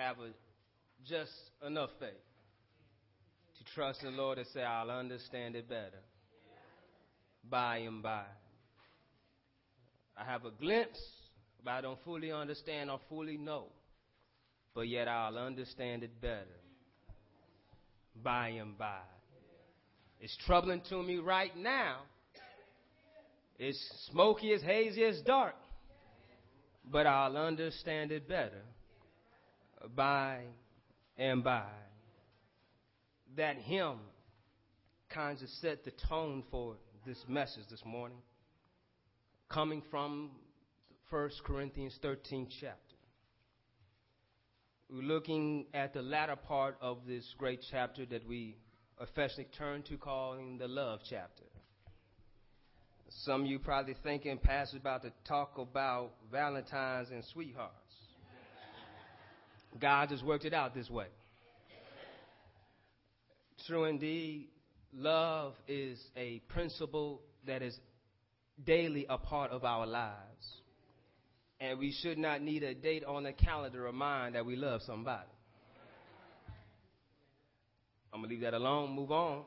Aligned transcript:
have 0.00 0.16
a, 0.18 0.30
just 1.06 1.32
enough 1.66 1.90
faith 1.98 2.10
to 3.58 3.74
trust 3.74 4.00
the 4.02 4.10
Lord 4.10 4.38
and 4.38 4.46
say, 4.54 4.62
I'll 4.62 4.90
understand 4.90 5.56
it 5.56 5.68
better 5.68 6.00
by 7.48 7.78
and 7.78 8.02
by. 8.02 8.24
I 10.16 10.24
have 10.24 10.44
a 10.44 10.50
glimpse, 10.50 11.00
but 11.64 11.72
I 11.72 11.80
don't 11.82 11.98
fully 12.04 12.32
understand 12.32 12.90
or 12.90 12.98
fully 13.08 13.36
know. 13.36 13.66
But 14.74 14.88
yet 14.88 15.08
I'll 15.08 15.36
understand 15.36 16.02
it 16.02 16.20
better 16.20 16.46
by 18.22 18.48
and 18.48 18.78
by. 18.78 19.00
It's 20.20 20.36
troubling 20.46 20.82
to 20.90 21.02
me 21.02 21.16
right 21.16 21.54
now. 21.56 22.00
It's 23.58 23.78
smoky, 24.10 24.48
it's 24.48 24.62
hazy, 24.62 25.02
it's 25.02 25.20
dark. 25.22 25.54
But 26.90 27.06
I'll 27.06 27.36
understand 27.36 28.12
it 28.12 28.26
better 28.28 28.62
by 29.88 30.40
and 31.16 31.42
by. 31.42 31.66
That 33.36 33.56
hymn 33.56 33.98
kind 35.08 35.40
of 35.40 35.48
set 35.60 35.84
the 35.84 35.92
tone 36.08 36.44
for 36.50 36.76
this 37.06 37.18
message 37.28 37.64
this 37.70 37.82
morning, 37.84 38.18
coming 39.48 39.82
from 39.90 40.30
1 41.10 41.30
Corinthians 41.44 41.98
13 42.02 42.48
chapter. 42.60 42.76
We're 44.88 45.02
looking 45.02 45.66
at 45.72 45.94
the 45.94 46.02
latter 46.02 46.36
part 46.36 46.76
of 46.80 46.98
this 47.06 47.24
great 47.38 47.64
chapter 47.70 48.04
that 48.06 48.26
we 48.26 48.56
affectionately 48.98 49.48
turn 49.56 49.82
to 49.84 49.96
calling 49.96 50.58
the 50.58 50.68
love 50.68 51.00
chapter. 51.08 51.44
Some 53.24 53.42
of 53.42 53.46
you 53.46 53.58
probably 53.58 53.96
thinking 54.02 54.38
Pastor's 54.38 54.80
about 54.80 55.02
to 55.02 55.12
talk 55.26 55.58
about 55.58 56.12
Valentine's 56.30 57.10
and 57.10 57.24
sweethearts. 57.32 57.89
God 59.78 60.08
just 60.08 60.24
worked 60.24 60.44
it 60.44 60.54
out 60.54 60.74
this 60.74 60.90
way. 60.90 61.06
True 63.66 63.84
indeed, 63.84 64.48
love 64.92 65.54
is 65.68 66.00
a 66.16 66.40
principle 66.48 67.20
that 67.46 67.62
is 67.62 67.78
daily 68.64 69.06
a 69.08 69.18
part 69.18 69.50
of 69.50 69.64
our 69.64 69.86
lives. 69.86 70.16
And 71.60 71.78
we 71.78 71.92
should 72.02 72.16
not 72.16 72.40
need 72.40 72.62
a 72.62 72.74
date 72.74 73.04
on 73.04 73.24
the 73.24 73.32
calendar 73.32 73.78
to 73.78 73.84
remind 73.84 74.34
that 74.34 74.46
we 74.46 74.56
love 74.56 74.80
somebody. 74.86 75.28
I'm 78.12 78.20
going 78.20 78.30
to 78.30 78.34
leave 78.34 78.42
that 78.42 78.54
alone, 78.54 78.90
move 78.90 79.12
on. 79.12 79.42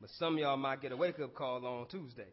But 0.00 0.10
some 0.18 0.34
of 0.34 0.40
y'all 0.40 0.56
might 0.56 0.82
get 0.82 0.92
a 0.92 0.96
wake 0.96 1.20
up 1.20 1.34
call 1.34 1.64
on 1.64 1.86
Tuesday. 1.88 2.28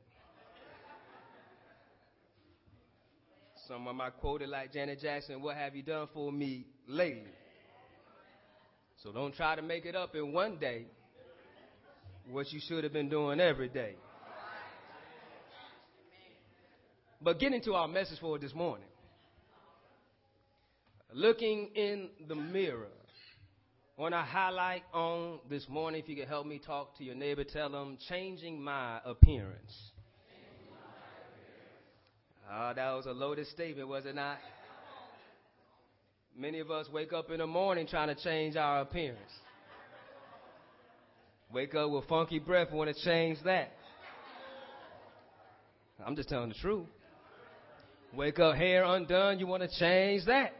Someone 3.68 3.96
might 3.96 4.18
quote 4.20 4.42
it 4.42 4.50
like 4.50 4.74
Janet 4.74 5.00
Jackson, 5.02 5.42
What 5.42 5.56
have 5.56 5.76
you 5.76 5.84
done 5.84 6.08
for 6.14 6.32
me 6.32 6.66
lately? 6.88 7.32
So 9.02 9.12
don't 9.12 9.34
try 9.36 9.56
to 9.56 9.62
make 9.62 9.86
it 9.86 9.96
up 9.96 10.16
in 10.16 10.34
one 10.34 10.58
day 10.58 10.86
what 12.30 12.52
you 12.52 12.60
should 12.60 12.84
have 12.84 12.94
been 12.94 13.10
doing 13.10 13.40
every 13.40 13.70
day. 13.70 13.96
But 17.22 17.40
getting 17.40 17.62
to 17.62 17.74
our 17.76 17.88
message 17.88 18.20
for 18.20 18.38
this 18.38 18.54
morning. 18.54 18.88
Looking 21.14 21.70
in 21.76 22.10
the 22.28 22.36
mirror. 22.36 22.88
Want 23.96 24.14
to 24.14 24.22
highlight 24.22 24.82
on 24.94 25.40
this 25.50 25.70
morning, 25.70 26.02
if 26.02 26.10
you 26.10 26.16
could 26.16 26.28
help 26.28 26.48
me 26.48 26.60
talk 26.60 26.98
to 26.98 27.04
your 27.04 27.16
neighbor, 27.16 27.44
tell 27.44 27.70
them, 27.70 27.98
changing 28.10 28.62
my 28.62 29.00
appearance. 29.06 29.92
Oh, 32.56 32.72
that 32.76 32.92
was 32.94 33.08
a 33.08 33.12
loaded 33.12 33.48
statement, 33.48 33.88
was 33.88 34.06
it 34.06 34.14
not? 34.14 34.38
Many 36.38 36.60
of 36.60 36.70
us 36.70 36.88
wake 36.94 37.12
up 37.12 37.32
in 37.32 37.40
the 37.40 37.48
morning 37.48 37.88
trying 37.88 38.16
to 38.16 38.24
change 38.24 38.56
our 38.56 38.82
appearance. 38.82 39.32
Wake 41.52 41.74
up 41.74 41.90
with 41.90 42.06
funky 42.08 42.38
breath 42.38 42.72
want 42.72 42.96
to 42.96 43.04
change 43.04 43.40
that. 43.46 43.72
I'm 46.06 46.16
just 46.16 46.30
telling 46.30 46.50
the 46.50 46.56
truth. 46.56 46.86
Wake 48.14 48.38
up 48.38 48.56
hair 48.56 48.84
undone, 48.84 49.40
you 49.40 49.48
want 49.48 49.64
to 49.64 49.80
change 49.80 50.26
that. 50.26 50.54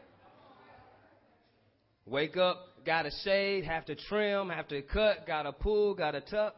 Wake 2.06 2.36
up, 2.36 2.58
got 2.84 3.06
a 3.06 3.10
shade, 3.22 3.64
have 3.64 3.84
to 3.84 3.94
trim, 3.94 4.48
have 4.48 4.66
to 4.68 4.82
cut, 4.82 5.26
got 5.28 5.42
to 5.42 5.52
pull, 5.52 5.94
got 5.94 6.12
to 6.12 6.20
tuck. 6.22 6.56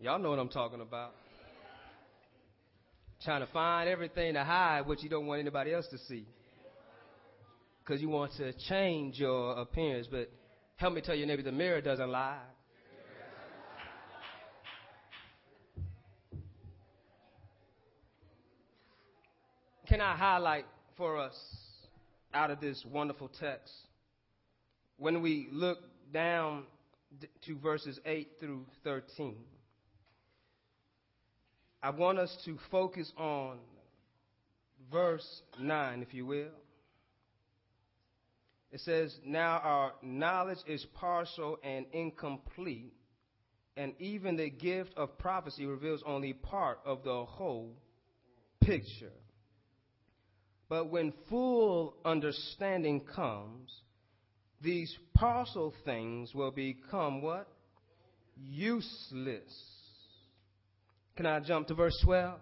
Y'all 0.00 0.18
know 0.20 0.30
what 0.30 0.38
I'm 0.38 0.48
talking 0.48 0.80
about. 0.80 1.12
Trying 3.24 3.40
to 3.44 3.52
find 3.52 3.88
everything 3.88 4.34
to 4.34 4.44
hide 4.44 4.86
what 4.86 5.02
you 5.02 5.08
don't 5.08 5.26
want 5.26 5.40
anybody 5.40 5.74
else 5.74 5.88
to 5.88 5.98
see. 5.98 6.24
Because 7.80 8.00
you 8.00 8.08
want 8.08 8.32
to 8.36 8.52
change 8.68 9.18
your 9.18 9.58
appearance. 9.58 10.06
But 10.08 10.30
help 10.76 10.94
me 10.94 11.00
tell 11.00 11.16
your 11.16 11.26
neighbor 11.26 11.42
the 11.42 11.50
mirror 11.50 11.80
doesn't 11.80 12.08
lie. 12.08 12.38
Can 19.88 20.00
I 20.00 20.14
highlight 20.16 20.66
for 20.96 21.16
us 21.16 21.36
out 22.32 22.52
of 22.52 22.60
this 22.60 22.84
wonderful 22.88 23.30
text? 23.40 23.72
When 24.96 25.22
we 25.22 25.48
look 25.50 25.78
down 26.12 26.64
to 27.46 27.58
verses 27.58 27.98
8 28.04 28.28
through 28.38 28.66
13. 28.84 29.34
I 31.82 31.90
want 31.90 32.18
us 32.18 32.36
to 32.44 32.58
focus 32.70 33.12
on 33.16 33.58
verse 34.90 35.42
9, 35.60 36.02
if 36.02 36.12
you 36.12 36.26
will. 36.26 36.50
It 38.72 38.80
says, 38.80 39.16
Now 39.24 39.60
our 39.62 39.92
knowledge 40.02 40.58
is 40.66 40.84
partial 40.94 41.58
and 41.62 41.86
incomplete, 41.92 42.92
and 43.76 43.94
even 44.00 44.36
the 44.36 44.50
gift 44.50 44.92
of 44.96 45.16
prophecy 45.18 45.66
reveals 45.66 46.02
only 46.04 46.32
part 46.32 46.80
of 46.84 47.04
the 47.04 47.24
whole 47.24 47.76
picture. 48.60 49.12
But 50.68 50.90
when 50.90 51.14
full 51.30 51.94
understanding 52.04 53.00
comes, 53.00 53.72
these 54.60 54.94
partial 55.14 55.72
things 55.84 56.34
will 56.34 56.50
become 56.50 57.22
what? 57.22 57.48
Useless 58.36 59.77
can 61.18 61.26
I 61.26 61.40
jump 61.40 61.66
to 61.66 61.74
verse 61.74 61.98
12? 62.04 62.38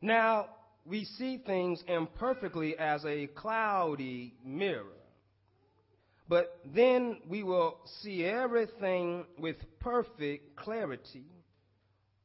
Now, 0.00 0.46
we 0.86 1.04
see 1.04 1.42
things 1.44 1.82
imperfectly 1.88 2.78
as 2.78 3.04
a 3.04 3.26
cloudy 3.26 4.34
mirror. 4.44 4.84
But 6.28 6.56
then 6.64 7.18
we 7.28 7.42
will 7.42 7.78
see 8.02 8.24
everything 8.24 9.26
with 9.36 9.56
perfect 9.80 10.54
clarity. 10.54 11.24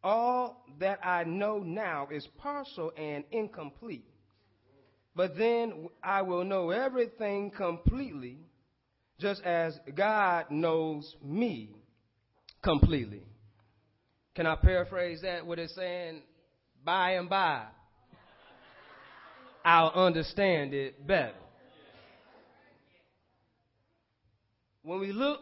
All 0.04 0.64
that 0.80 1.04
I 1.04 1.24
know 1.24 1.58
now 1.58 2.10
is 2.12 2.28
partial 2.38 2.92
and 2.96 3.24
incomplete. 3.32 4.06
But 5.16 5.36
then 5.40 5.90
I 6.04 6.22
will 6.22 6.44
know 6.44 6.70
everything 6.70 7.50
completely, 7.50 8.38
just 9.20 9.42
as 9.42 9.76
God 9.96 10.52
knows 10.52 11.16
me 11.24 11.72
completely. 12.62 13.24
Can 14.36 14.46
I 14.46 14.56
paraphrase 14.56 15.22
that? 15.22 15.46
What 15.46 15.60
it's 15.60 15.76
saying? 15.76 16.22
By 16.84 17.12
and 17.12 17.30
by, 17.30 17.66
I'll 19.66 19.90
understand 19.90 20.74
it 20.74 21.06
better. 21.06 21.34
When 24.84 25.02
we 25.02 25.12
look 25.12 25.42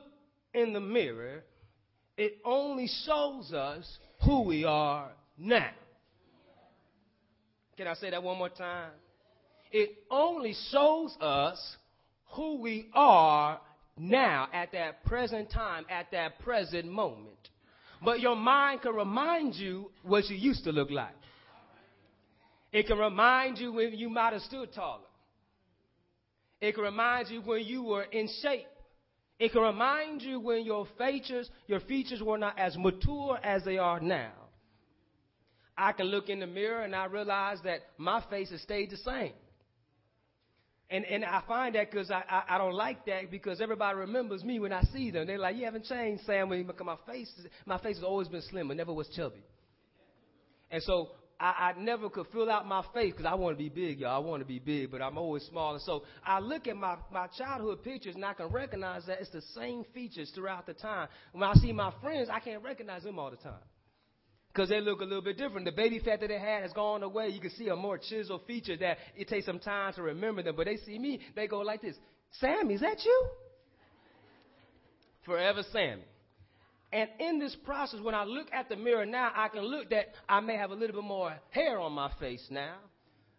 in 0.54 0.74
the 0.74 0.80
mirror, 0.80 1.44
it 2.18 2.40
only 2.44 2.90
shows 3.06 3.54
us 3.54 4.00
who 4.26 4.42
we 4.42 4.66
are 4.66 5.12
now. 5.38 5.70
Can 7.78 7.88
I 7.88 7.94
say 7.94 8.10
that 8.10 8.24
one 8.24 8.40
more 8.40 8.50
time? 8.50 8.90
It 9.72 9.92
only 10.10 10.56
shows 10.72 11.16
us 11.22 11.78
who 12.32 12.60
we 12.60 12.90
are 12.94 13.60
now 13.98 14.48
at 14.52 14.72
that 14.72 15.04
present 15.06 15.52
time, 15.52 15.86
at 15.90 16.12
that 16.12 16.40
present 16.40 16.86
moment. 16.86 17.50
But 18.04 18.20
your 18.20 18.36
mind 18.36 18.82
can 18.82 18.94
remind 18.94 19.56
you 19.56 19.92
what 20.04 20.30
you 20.30 20.36
used 20.36 20.64
to 20.66 20.72
look 20.72 20.92
like. 20.92 21.16
It 22.72 22.88
can 22.88 22.98
remind 22.98 23.58
you 23.58 23.74
when 23.74 23.94
you 23.94 24.10
might 24.10 24.34
have 24.34 24.42
stood 24.44 24.74
taller. 24.74 25.02
It 26.60 26.76
can 26.76 26.84
remind 26.84 27.30
you 27.30 27.42
when 27.42 27.64
you 27.64 27.84
were 27.84 28.04
in 28.04 28.28
shape. 28.42 28.68
It 29.40 29.52
can 29.52 29.62
remind 29.62 30.22
you 30.22 30.40
when 30.40 30.66
your 30.66 30.88
features, 30.98 31.50
your 31.68 31.80
features 31.82 32.22
were 32.22 32.38
not 32.38 32.58
as 32.58 32.76
mature 32.78 33.40
as 33.44 33.64
they 33.64 33.78
are 33.78 34.00
now. 34.00 34.32
I 35.78 35.92
can 35.92 36.08
look 36.08 36.30
in 36.30 36.40
the 36.40 36.48
mirror 36.48 36.82
and 36.82 36.96
I 36.96 37.06
realize 37.06 37.60
that 37.64 37.82
my 37.98 38.24
face 38.30 38.50
has 38.50 38.62
stayed 38.62 38.90
the 38.90 38.98
same. 38.98 39.34
And, 40.90 41.04
and 41.06 41.26
I 41.26 41.42
find 41.46 41.76
that 41.76 41.92
because 41.92 42.10
I, 42.10 42.24
I, 42.30 42.56
I, 42.56 42.58
don't 42.58 42.74
like 42.74 43.06
that 43.08 43.30
because 43.30 43.60
everybody 43.60 43.98
remembers 43.98 44.44
me 44.46 44.60
when 44.60 44.72
I 44.72 44.84
see 44.84 45.12
them. 45.12 45.28
They're 45.28 45.38
like, 45.38 45.58
you 45.58 45.66
haven't 45.66 45.84
changed, 45.84 46.24
Sam. 46.26 46.48
When 46.48 46.66
my 46.86 46.96
face, 47.06 47.28
is, 47.38 47.48
my 47.66 47.78
face 47.78 47.98
has 47.98 48.06
always 48.06 48.30
been 48.30 48.42
slim, 48.44 48.70
but 48.70 48.78
never 48.78 48.94
was 48.94 49.10
chubby. 49.10 49.44
And 50.72 50.82
so 50.84 51.10
I, 51.42 51.74
I 51.76 51.80
never 51.80 52.10
could 52.10 52.28
fill 52.32 52.50
out 52.50 52.66
my 52.66 52.86
face 52.94 53.12
because 53.12 53.26
I 53.26 53.36
want 53.36 53.58
to 53.58 53.62
be 53.62 53.68
big, 53.68 54.00
y'all. 54.00 54.16
I 54.16 54.26
want 54.26 54.42
to 54.42 54.48
be 54.48 54.60
big, 54.60 54.90
but 54.90 55.02
I'm 55.02 55.18
always 55.18 55.44
small. 55.44 55.74
And 55.74 55.84
so 55.84 56.04
I 56.26 56.40
look 56.40 56.68
at 56.68 56.78
my, 56.78 56.96
my 57.12 57.28
childhood 57.38 57.84
pictures 57.84 58.16
and 58.16 58.24
I 58.24 58.34
can 58.34 58.48
recognize 58.48 59.06
that 59.08 59.20
it's 59.20 59.30
the 59.32 59.42
same 59.56 59.84
features 59.94 60.32
throughout 60.34 60.66
the 60.66 60.74
time. 60.74 61.10
When 61.34 61.44
I 61.44 61.54
see 61.56 61.74
my 61.74 61.92
friends, 62.02 62.30
I 62.32 62.40
can't 62.40 62.64
recognize 62.64 63.04
them 63.04 63.20
all 63.20 63.30
the 63.30 63.38
time 63.38 63.60
because 64.58 64.70
they 64.70 64.82
look 64.82 65.02
a 65.02 65.04
little 65.04 65.22
bit 65.22 65.38
different. 65.38 65.66
The 65.66 65.72
baby 65.72 66.00
fat 66.00 66.20
that 66.20 66.30
they 66.30 66.40
had 66.40 66.64
has 66.64 66.74
gone 66.74 67.04
away. 67.04 67.28
You 67.28 67.40
can 67.40 67.52
see 67.52 67.68
a 67.68 67.76
more 67.76 68.00
chiseled 68.00 68.42
feature 68.48 68.76
that 68.78 68.98
it 69.16 69.28
takes 69.28 69.46
some 69.46 69.60
time 69.60 69.94
to 69.94 70.02
remember 70.02 70.42
them. 70.42 70.56
But 70.56 70.66
they 70.66 70.78
see 70.78 70.98
me, 70.98 71.20
they 71.36 71.46
go 71.46 71.60
like 71.60 71.84
this 71.84 71.96
Sammy, 72.40 72.74
is 72.74 72.82
that 72.82 73.06
you? 73.06 73.28
Forever 75.26 75.62
Sammy. 75.72 76.02
And 76.92 77.08
in 77.20 77.38
this 77.38 77.56
process, 77.66 78.00
when 78.02 78.16
I 78.16 78.24
look 78.24 78.48
at 78.52 78.68
the 78.68 78.76
mirror 78.76 79.06
now, 79.06 79.32
I 79.36 79.48
can 79.50 79.62
look 79.62 79.92
that 79.92 80.08
I 80.28 80.40
may 80.40 80.56
have 80.56 80.72
a 80.72 80.76
little 80.76 80.96
bit 80.96 81.06
more 81.06 81.36
hair 81.52 81.80
on 81.80 81.92
my 81.92 82.12
face 82.20 82.44
now, 82.50 82.78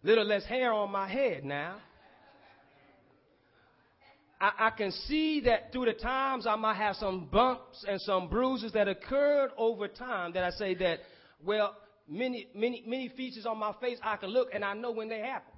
a 0.05 0.07
little 0.07 0.25
less 0.25 0.45
hair 0.45 0.73
on 0.73 0.93
my 0.93 1.09
head 1.09 1.45
now. 1.45 1.79
I, 4.41 4.53
I, 4.59 4.71
can 4.71 4.93
see 4.93 5.41
that 5.41 5.73
through 5.73 5.87
the 5.87 5.95
times 5.95 6.47
I 6.47 6.55
might 6.57 6.77
have 6.77 6.97
some 6.97 7.27
bumps 7.27 7.85
and 7.89 8.01
some 8.01 8.29
bruises 8.29 8.73
that 8.73 8.87
occurred 8.87 9.51
over 9.57 9.89
time 9.89 10.33
that 10.35 10.45
I 10.45 10.51
say 10.51 10.75
that, 10.77 11.01
well, 11.45 11.77
many, 12.09 12.49
many, 12.55 12.85
many 12.87 13.09
features 13.09 13.47
on 13.47 13.59
my 13.59 13.73
face 13.81 13.99
I 14.03 14.17
can 14.17 14.31
look 14.31 14.49
and 14.53 14.65
I 14.65 14.75
know 14.75 14.93
when 14.93 15.09
they 15.09 15.21
happen. 15.21 15.53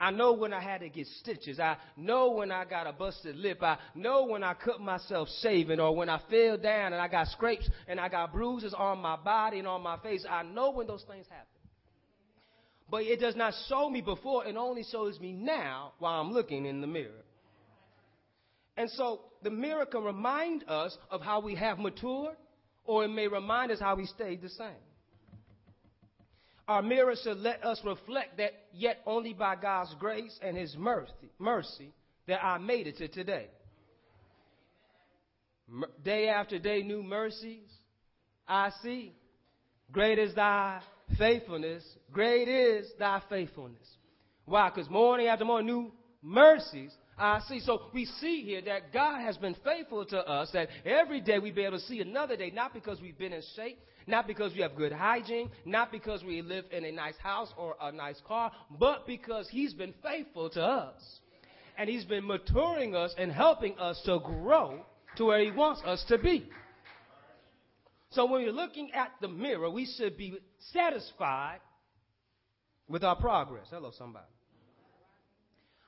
I 0.00 0.10
know 0.10 0.32
when 0.32 0.52
I 0.52 0.60
had 0.60 0.80
to 0.80 0.88
get 0.88 1.06
stitches. 1.20 1.58
I 1.58 1.76
know 1.96 2.32
when 2.32 2.50
I 2.50 2.64
got 2.64 2.86
a 2.86 2.92
busted 2.92 3.36
lip. 3.36 3.62
I 3.62 3.78
know 3.94 4.26
when 4.26 4.42
I 4.42 4.54
cut 4.54 4.80
myself 4.80 5.28
shaving 5.40 5.80
or 5.80 5.94
when 5.94 6.08
I 6.08 6.20
fell 6.30 6.58
down 6.58 6.92
and 6.92 7.00
I 7.00 7.08
got 7.08 7.28
scrapes 7.28 7.68
and 7.88 8.00
I 8.00 8.08
got 8.08 8.32
bruises 8.32 8.74
on 8.74 8.98
my 8.98 9.16
body 9.16 9.60
and 9.60 9.68
on 9.68 9.82
my 9.82 9.96
face. 9.98 10.24
I 10.28 10.42
know 10.42 10.70
when 10.70 10.86
those 10.86 11.04
things 11.08 11.26
happen. 11.28 11.46
But 12.90 13.04
it 13.04 13.18
does 13.18 13.34
not 13.34 13.54
show 13.68 13.88
me 13.88 14.02
before, 14.02 14.46
it 14.46 14.56
only 14.56 14.84
shows 14.84 15.18
me 15.18 15.32
now 15.32 15.92
while 15.98 16.20
I'm 16.20 16.32
looking 16.32 16.66
in 16.66 16.80
the 16.80 16.86
mirror. 16.86 17.23
And 18.76 18.90
so 18.90 19.20
the 19.42 19.50
mirror 19.50 19.86
can 19.86 20.02
remind 20.02 20.64
us 20.68 20.96
of 21.10 21.20
how 21.20 21.40
we 21.40 21.54
have 21.54 21.78
matured, 21.78 22.36
or 22.84 23.04
it 23.04 23.08
may 23.08 23.28
remind 23.28 23.70
us 23.70 23.80
how 23.80 23.94
we 23.94 24.06
stayed 24.06 24.42
the 24.42 24.48
same. 24.48 24.82
Our 26.66 26.82
mirror 26.82 27.14
should 27.22 27.38
let 27.38 27.64
us 27.64 27.80
reflect 27.84 28.38
that 28.38 28.52
yet 28.72 29.00
only 29.06 29.34
by 29.34 29.56
God's 29.56 29.94
grace 29.98 30.38
and 30.42 30.56
His 30.56 30.74
mercy, 30.76 31.30
mercy 31.38 31.92
that 32.26 32.42
I 32.42 32.58
made 32.58 32.86
it 32.86 32.96
to 32.98 33.08
today. 33.08 33.48
Day 36.02 36.28
after 36.28 36.58
day, 36.58 36.82
new 36.82 37.02
mercies 37.02 37.68
I 38.48 38.70
see. 38.82 39.12
Great 39.92 40.18
is 40.18 40.34
thy 40.34 40.80
faithfulness. 41.18 41.84
Great 42.12 42.48
is 42.48 42.90
thy 42.98 43.22
faithfulness. 43.28 43.86
Why? 44.46 44.70
Because 44.70 44.90
morning 44.90 45.26
after 45.26 45.44
morning, 45.44 45.66
new 45.66 45.92
mercies 46.22 46.92
I 47.16 47.40
see. 47.48 47.60
So 47.60 47.82
we 47.92 48.06
see 48.06 48.42
here 48.42 48.60
that 48.62 48.92
God 48.92 49.20
has 49.20 49.36
been 49.36 49.56
faithful 49.64 50.04
to 50.06 50.18
us, 50.18 50.50
that 50.52 50.68
every 50.84 51.20
day 51.20 51.38
we 51.38 51.50
be 51.50 51.64
able 51.64 51.78
to 51.78 51.84
see 51.84 52.00
another 52.00 52.36
day, 52.36 52.50
not 52.50 52.74
because 52.74 53.00
we've 53.00 53.18
been 53.18 53.32
in 53.32 53.42
shape, 53.54 53.78
not 54.06 54.26
because 54.26 54.52
we 54.52 54.60
have 54.60 54.74
good 54.74 54.92
hygiene, 54.92 55.50
not 55.64 55.92
because 55.92 56.22
we 56.24 56.42
live 56.42 56.64
in 56.70 56.84
a 56.84 56.92
nice 56.92 57.16
house 57.22 57.52
or 57.56 57.76
a 57.80 57.92
nice 57.92 58.20
car, 58.26 58.52
but 58.78 59.06
because 59.06 59.48
He's 59.48 59.72
been 59.72 59.94
faithful 60.02 60.50
to 60.50 60.62
us. 60.62 61.00
And 61.78 61.88
He's 61.88 62.04
been 62.04 62.26
maturing 62.26 62.94
us 62.94 63.14
and 63.16 63.30
helping 63.32 63.78
us 63.78 64.00
to 64.06 64.18
grow 64.18 64.84
to 65.16 65.24
where 65.24 65.40
He 65.40 65.50
wants 65.50 65.82
us 65.84 66.04
to 66.08 66.18
be. 66.18 66.48
So 68.10 68.26
when 68.26 68.42
we're 68.42 68.52
looking 68.52 68.92
at 68.92 69.10
the 69.20 69.28
mirror, 69.28 69.70
we 69.70 69.86
should 69.96 70.16
be 70.16 70.38
satisfied 70.72 71.58
with 72.88 73.02
our 73.02 73.16
progress. 73.16 73.66
Hello, 73.70 73.90
somebody. 73.96 74.26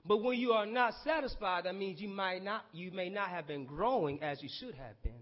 But 0.07 0.23
when 0.23 0.39
you 0.39 0.53
are 0.53 0.67
not 0.67 0.95
satisfied, 1.05 1.65
that 1.65 1.75
means 1.75 2.01
you 2.01 2.09
might 2.09 2.45
not, 2.45 2.65
you 2.73 2.91
may 2.93 3.09
not 3.09 3.29
have 3.29 3.47
been 3.47 3.65
growing 3.65 4.23
as 4.23 4.43
you 4.43 4.49
should 4.61 4.75
have 4.75 5.03
been. 5.03 5.13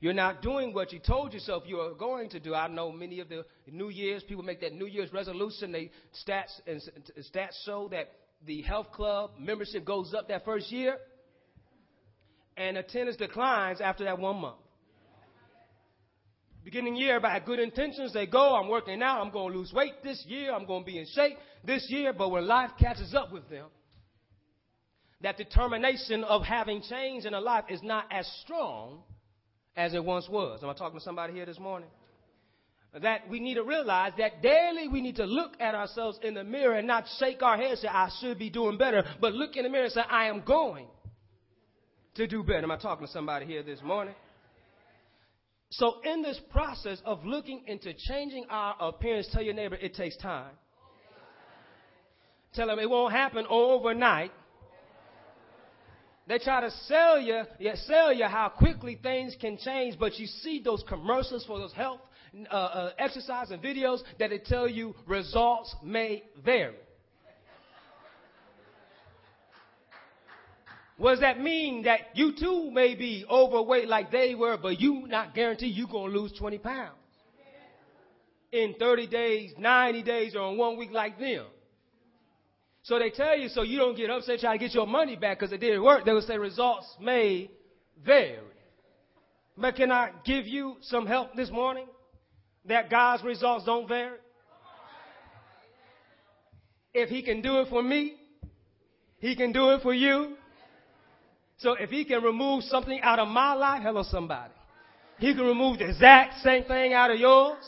You're 0.00 0.12
not 0.12 0.42
doing 0.42 0.74
what 0.74 0.92
you 0.92 0.98
told 0.98 1.32
yourself 1.32 1.64
you 1.66 1.76
were 1.76 1.94
going 1.94 2.28
to 2.30 2.40
do. 2.40 2.54
I 2.54 2.68
know 2.68 2.92
many 2.92 3.20
of 3.20 3.28
the 3.28 3.44
New 3.70 3.88
Year's 3.88 4.22
people 4.22 4.42
make 4.42 4.60
that 4.60 4.72
New 4.72 4.86
Year's 4.86 5.12
resolution. 5.12 5.72
They 5.72 5.90
stats 6.26 6.60
and 6.66 6.82
stats 7.34 7.64
show 7.64 7.88
that 7.88 8.12
the 8.46 8.62
health 8.62 8.92
club 8.92 9.30
membership 9.38 9.84
goes 9.84 10.12
up 10.12 10.28
that 10.28 10.44
first 10.44 10.70
year, 10.70 10.98
and 12.56 12.76
attendance 12.76 13.16
declines 13.16 13.80
after 13.80 14.04
that 14.04 14.18
one 14.18 14.36
month. 14.36 14.56
Beginning 16.64 16.96
year, 16.96 17.20
by 17.20 17.38
good 17.40 17.58
intentions, 17.58 18.14
they 18.14 18.26
go. 18.26 18.54
I'm 18.54 18.68
working 18.68 19.02
out. 19.02 19.20
I'm 19.20 19.30
going 19.30 19.52
to 19.52 19.58
lose 19.58 19.72
weight 19.72 20.02
this 20.02 20.24
year. 20.26 20.52
I'm 20.52 20.64
going 20.64 20.82
to 20.82 20.86
be 20.86 20.98
in 20.98 21.06
shape 21.14 21.36
this 21.62 21.86
year. 21.90 22.14
But 22.14 22.30
when 22.30 22.46
life 22.46 22.70
catches 22.80 23.14
up 23.14 23.30
with 23.30 23.48
them, 23.50 23.66
that 25.20 25.36
determination 25.36 26.24
of 26.24 26.42
having 26.42 26.82
change 26.82 27.26
in 27.26 27.34
a 27.34 27.40
life 27.40 27.64
is 27.68 27.82
not 27.82 28.06
as 28.10 28.26
strong 28.42 29.02
as 29.76 29.92
it 29.92 30.02
once 30.02 30.26
was. 30.28 30.62
Am 30.62 30.70
I 30.70 30.74
talking 30.74 30.98
to 30.98 31.04
somebody 31.04 31.34
here 31.34 31.44
this 31.44 31.58
morning? 31.58 31.88
That 33.02 33.28
we 33.28 33.40
need 33.40 33.54
to 33.54 33.64
realize 33.64 34.12
that 34.18 34.40
daily 34.40 34.88
we 34.88 35.02
need 35.02 35.16
to 35.16 35.24
look 35.24 35.54
at 35.60 35.74
ourselves 35.74 36.18
in 36.22 36.32
the 36.32 36.44
mirror 36.44 36.74
and 36.74 36.86
not 36.86 37.04
shake 37.18 37.42
our 37.42 37.56
heads 37.56 37.72
and 37.72 37.78
say, 37.80 37.88
I 37.88 38.08
should 38.20 38.38
be 38.38 38.48
doing 38.48 38.78
better, 38.78 39.04
but 39.20 39.34
look 39.34 39.56
in 39.56 39.64
the 39.64 39.68
mirror 39.68 39.84
and 39.84 39.92
say, 39.92 40.02
I 40.08 40.26
am 40.26 40.42
going 40.42 40.86
to 42.14 42.26
do 42.26 42.42
better. 42.42 42.62
Am 42.62 42.70
I 42.70 42.76
talking 42.76 43.06
to 43.06 43.12
somebody 43.12 43.46
here 43.46 43.62
this 43.62 43.82
morning? 43.82 44.14
So, 45.76 46.00
in 46.04 46.22
this 46.22 46.40
process 46.50 47.00
of 47.04 47.24
looking 47.24 47.62
into 47.66 47.94
changing 47.94 48.46
our 48.48 48.76
appearance, 48.78 49.28
tell 49.32 49.42
your 49.42 49.54
neighbor 49.54 49.74
it 49.74 49.94
takes 49.94 50.16
time. 50.16 50.52
Tell 52.54 52.68
them 52.68 52.78
it 52.78 52.88
won't 52.88 53.12
happen 53.12 53.44
overnight. 53.48 54.30
They 56.28 56.38
try 56.38 56.60
to 56.60 56.70
sell 56.86 57.18
you, 57.18 57.42
yeah, 57.58 57.74
sell 57.74 58.12
you 58.12 58.26
how 58.26 58.50
quickly 58.50 58.98
things 59.02 59.36
can 59.40 59.58
change, 59.58 59.98
but 59.98 60.16
you 60.18 60.26
see 60.26 60.62
those 60.62 60.82
commercials 60.88 61.44
for 61.44 61.58
those 61.58 61.72
health 61.72 62.00
uh, 62.50 62.54
uh, 62.54 62.90
exercise 62.98 63.50
and 63.50 63.62
videos 63.62 63.98
that 64.18 64.30
they 64.30 64.38
tell 64.38 64.68
you 64.68 64.94
results 65.06 65.74
may 65.82 66.22
vary. 66.44 66.76
Does 70.98 71.20
that 71.20 71.40
mean? 71.40 71.82
That 71.84 72.00
you 72.14 72.32
too 72.38 72.70
may 72.70 72.94
be 72.94 73.24
overweight 73.28 73.88
like 73.88 74.10
they 74.10 74.34
were, 74.34 74.56
but 74.56 74.80
you 74.80 75.06
not 75.06 75.34
guarantee 75.34 75.66
you're 75.66 75.88
going 75.88 76.12
to 76.12 76.18
lose 76.18 76.32
20 76.38 76.58
pounds 76.58 76.94
in 78.52 78.74
30 78.78 79.08
days, 79.08 79.52
90 79.58 80.02
days, 80.04 80.36
or 80.36 80.52
in 80.52 80.58
one 80.58 80.78
week 80.78 80.90
like 80.92 81.18
them. 81.18 81.46
So 82.84 82.98
they 82.98 83.10
tell 83.10 83.36
you 83.36 83.48
so 83.48 83.62
you 83.62 83.78
don't 83.78 83.96
get 83.96 84.10
upset 84.10 84.38
trying 84.40 84.58
to 84.58 84.64
get 84.64 84.74
your 84.74 84.86
money 84.86 85.16
back 85.16 85.40
because 85.40 85.52
it 85.52 85.58
didn't 85.58 85.82
work. 85.82 86.04
They 86.04 86.12
will 86.12 86.22
say 86.22 86.38
results 86.38 86.86
may 87.00 87.50
vary. 88.04 88.38
But 89.56 89.74
can 89.76 89.90
I 89.90 90.10
give 90.24 90.46
you 90.46 90.76
some 90.82 91.06
help 91.06 91.34
this 91.34 91.50
morning? 91.50 91.86
That 92.66 92.90
God's 92.90 93.24
results 93.24 93.64
don't 93.64 93.88
vary? 93.88 94.18
If 96.92 97.08
He 97.08 97.22
can 97.22 97.40
do 97.40 97.60
it 97.60 97.68
for 97.68 97.82
me, 97.82 98.14
He 99.18 99.34
can 99.34 99.52
do 99.52 99.70
it 99.70 99.82
for 99.82 99.94
you. 99.94 100.36
So 101.58 101.72
if 101.74 101.90
He 101.90 102.04
can 102.04 102.22
remove 102.22 102.64
something 102.64 103.00
out 103.02 103.18
of 103.18 103.28
my 103.28 103.54
life, 103.54 103.82
hello 103.82 104.02
somebody. 104.02 104.52
He 105.18 105.32
can 105.34 105.44
remove 105.44 105.78
the 105.78 105.88
exact 105.88 106.40
same 106.40 106.64
thing 106.64 106.92
out 106.92 107.10
of 107.10 107.18
yours. 107.18 107.64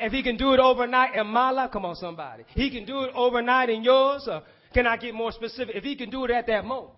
If 0.00 0.12
he 0.12 0.22
can 0.22 0.36
do 0.36 0.54
it 0.54 0.60
overnight 0.60 1.14
in 1.14 1.26
my 1.26 1.50
life, 1.50 1.70
come 1.72 1.84
on, 1.84 1.94
somebody. 1.94 2.44
He 2.54 2.70
can 2.70 2.86
do 2.86 3.02
it 3.02 3.12
overnight 3.14 3.68
in 3.68 3.84
yours. 3.84 4.26
Or 4.26 4.42
can 4.72 4.86
I 4.86 4.96
get 4.96 5.14
more 5.14 5.30
specific? 5.30 5.76
If 5.76 5.84
he 5.84 5.94
can 5.94 6.10
do 6.10 6.24
it 6.24 6.30
at 6.30 6.46
that 6.46 6.64
moment, 6.64 6.94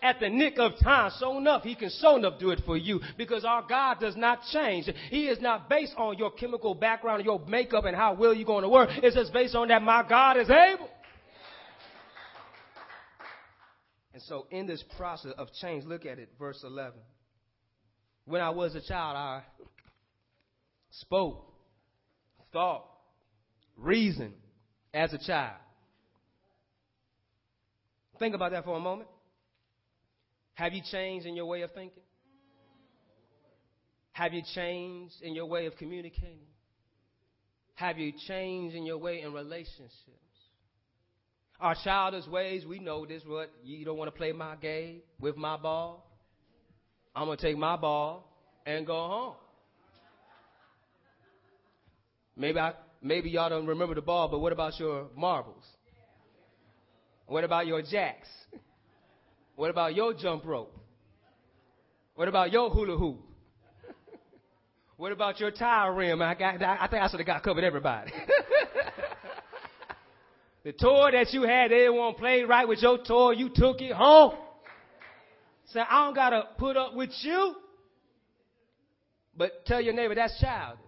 at 0.00 0.20
the 0.20 0.28
nick 0.28 0.58
of 0.58 0.72
time, 0.82 1.10
so 1.18 1.38
enough, 1.38 1.62
he 1.62 1.74
can 1.74 1.90
so 1.90 2.16
enough 2.16 2.38
do 2.38 2.50
it 2.50 2.60
for 2.64 2.76
you 2.76 3.00
because 3.16 3.44
our 3.44 3.64
God 3.66 3.98
does 4.00 4.16
not 4.16 4.40
change. 4.52 4.88
He 5.10 5.28
is 5.28 5.40
not 5.40 5.68
based 5.68 5.94
on 5.96 6.18
your 6.18 6.30
chemical 6.30 6.74
background, 6.74 7.24
your 7.24 7.40
makeup, 7.48 7.86
and 7.86 7.96
how 7.96 8.14
well 8.14 8.34
you're 8.34 8.46
going 8.46 8.62
to 8.62 8.68
work. 8.68 8.90
It's 9.02 9.16
just 9.16 9.32
based 9.32 9.54
on 9.54 9.68
that 9.68 9.82
my 9.82 10.06
God 10.06 10.36
is 10.36 10.50
able. 10.50 10.88
And 14.14 14.22
so, 14.22 14.46
in 14.52 14.68
this 14.68 14.82
process 14.96 15.32
of 15.36 15.48
change, 15.60 15.84
look 15.84 16.06
at 16.06 16.20
it, 16.20 16.30
verse 16.38 16.62
11. 16.62 16.92
When 18.26 18.40
I 18.40 18.50
was 18.50 18.76
a 18.76 18.80
child, 18.80 19.16
I 19.16 19.42
spoke, 20.90 21.52
thought, 22.52 22.84
reasoned 23.76 24.34
as 24.94 25.12
a 25.12 25.18
child. 25.18 25.56
Think 28.20 28.36
about 28.36 28.52
that 28.52 28.64
for 28.64 28.76
a 28.76 28.80
moment. 28.80 29.08
Have 30.54 30.72
you 30.72 30.82
changed 30.92 31.26
in 31.26 31.34
your 31.34 31.46
way 31.46 31.62
of 31.62 31.72
thinking? 31.72 32.04
Have 34.12 34.32
you 34.32 34.42
changed 34.54 35.16
in 35.22 35.34
your 35.34 35.46
way 35.46 35.66
of 35.66 35.76
communicating? 35.76 36.46
Have 37.74 37.98
you 37.98 38.12
changed 38.28 38.76
in 38.76 38.86
your 38.86 38.98
way 38.98 39.22
in 39.22 39.32
relationships? 39.32 40.23
Our 41.60 41.76
childish 41.84 42.26
ways, 42.26 42.66
we 42.66 42.78
know 42.78 43.06
this, 43.06 43.22
what 43.24 43.50
you 43.62 43.84
don't 43.84 43.96
want 43.96 44.08
to 44.08 44.16
play 44.16 44.32
my 44.32 44.56
game 44.56 45.00
with 45.20 45.36
my 45.36 45.56
ball. 45.56 46.10
I'm 47.14 47.28
to 47.28 47.36
take 47.36 47.56
my 47.56 47.76
ball 47.76 48.28
and 48.66 48.86
go 48.86 48.94
home. 48.94 49.34
Maybe 52.36 52.58
I, 52.58 52.72
maybe 53.00 53.30
y'all 53.30 53.48
don't 53.48 53.66
remember 53.66 53.94
the 53.94 54.02
ball, 54.02 54.28
but 54.28 54.40
what 54.40 54.52
about 54.52 54.78
your 54.80 55.06
marbles? 55.16 55.64
What 57.26 57.44
about 57.44 57.66
your 57.66 57.82
jacks? 57.82 58.28
What 59.54 59.70
about 59.70 59.94
your 59.94 60.12
jump 60.12 60.44
rope? 60.44 60.76
What 62.16 62.26
about 62.26 62.50
your 62.52 62.70
hula 62.70 62.98
hoop? 62.98 63.20
What 64.96 65.12
about 65.12 65.40
your 65.40 65.50
tire 65.50 65.92
rim? 65.92 66.22
I 66.22 66.34
got, 66.34 66.62
I 66.62 66.86
think 66.88 67.02
I 67.02 67.08
should 67.08 67.20
have 67.20 67.26
got 67.26 67.42
covered 67.42 67.64
everybody. 67.64 68.12
the 70.64 70.72
toy 70.72 71.10
that 71.12 71.32
you 71.32 71.42
had, 71.42 71.70
they 71.70 71.76
didn't 71.76 71.96
want 71.96 72.16
to 72.16 72.20
play 72.20 72.42
right 72.42 72.66
with 72.66 72.82
your 72.82 72.98
toy. 73.04 73.32
You 73.32 73.50
took 73.54 73.80
it 73.80 73.92
home. 73.92 74.34
Say, 75.66 75.80
I 75.80 76.06
don't 76.06 76.14
gotta 76.14 76.44
put 76.58 76.76
up 76.76 76.94
with 76.94 77.10
you. 77.22 77.54
But 79.36 79.66
tell 79.66 79.80
your 79.80 79.94
neighbor 79.94 80.14
that's 80.14 80.40
childish. 80.40 80.80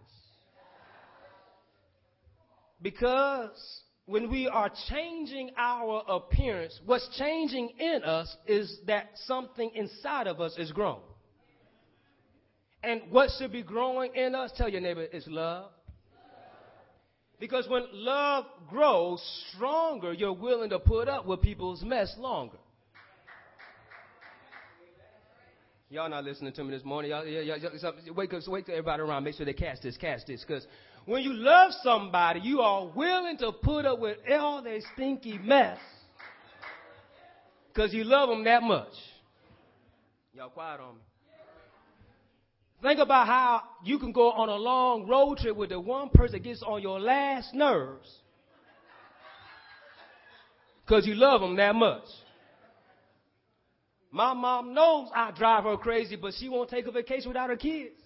Because 2.80 3.82
when 4.06 4.30
we 4.30 4.46
are 4.46 4.70
changing 4.88 5.50
our 5.58 6.02
appearance, 6.08 6.78
what's 6.84 7.08
changing 7.18 7.70
in 7.78 8.02
us 8.04 8.34
is 8.46 8.78
that 8.86 9.10
something 9.24 9.70
inside 9.74 10.26
of 10.26 10.40
us 10.40 10.56
is 10.58 10.72
growing. 10.72 11.00
And 12.82 13.02
what 13.10 13.30
should 13.36 13.52
be 13.52 13.62
growing 13.62 14.14
in 14.14 14.34
us, 14.34 14.52
tell 14.56 14.68
your 14.68 14.80
neighbor, 14.80 15.02
is 15.02 15.26
love. 15.26 15.70
Because 17.38 17.68
when 17.68 17.84
love 17.92 18.46
grows 18.68 19.22
stronger, 19.52 20.12
you're 20.12 20.32
willing 20.32 20.70
to 20.70 20.78
put 20.78 21.08
up 21.08 21.26
with 21.26 21.42
people's 21.42 21.82
mess 21.82 22.14
longer. 22.18 22.56
Y'all 25.88 26.08
not 26.08 26.24
listening 26.24 26.52
to 26.52 26.64
me 26.64 26.70
this 26.70 26.84
morning. 26.84 27.10
Y'all, 27.12 27.24
y'all, 27.24 27.58
y'all, 27.58 27.92
wake 28.14 28.32
up, 28.32 28.42
wake 28.48 28.68
everybody 28.68 29.02
around. 29.02 29.22
Make 29.22 29.36
sure 29.36 29.46
they 29.46 29.52
catch 29.52 29.80
this, 29.82 29.96
catch 29.96 30.26
this. 30.26 30.44
Because 30.46 30.66
when 31.04 31.22
you 31.22 31.32
love 31.32 31.72
somebody, 31.82 32.40
you 32.40 32.60
are 32.60 32.88
willing 32.88 33.38
to 33.38 33.52
put 33.52 33.86
up 33.86 34.00
with 34.00 34.18
all 34.30 34.62
their 34.62 34.80
stinky 34.94 35.38
mess. 35.38 35.78
Because 37.72 37.94
you 37.94 38.02
love 38.02 38.30
them 38.30 38.42
that 38.44 38.62
much. 38.62 38.92
Y'all 40.34 40.48
quiet 40.48 40.80
on 40.80 40.96
me. 40.96 41.00
Think 42.82 43.00
about 43.00 43.26
how 43.26 43.62
you 43.84 43.98
can 43.98 44.12
go 44.12 44.30
on 44.30 44.48
a 44.48 44.54
long 44.54 45.06
road 45.06 45.38
trip 45.38 45.56
with 45.56 45.70
the 45.70 45.80
one 45.80 46.10
person 46.10 46.32
that 46.34 46.44
gets 46.44 46.62
on 46.62 46.82
your 46.82 47.00
last 47.00 47.54
nerves. 47.54 48.08
Because 50.84 51.06
you 51.06 51.14
love 51.14 51.40
them 51.40 51.56
that 51.56 51.74
much. 51.74 52.04
My 54.10 54.34
mom 54.34 54.72
knows 54.72 55.08
I 55.14 55.32
drive 55.32 55.64
her 55.64 55.76
crazy, 55.76 56.16
but 56.16 56.32
she 56.38 56.48
won't 56.48 56.70
take 56.70 56.86
a 56.86 56.92
vacation 56.92 57.28
without 57.28 57.50
her 57.50 57.56
kids. 57.56 57.96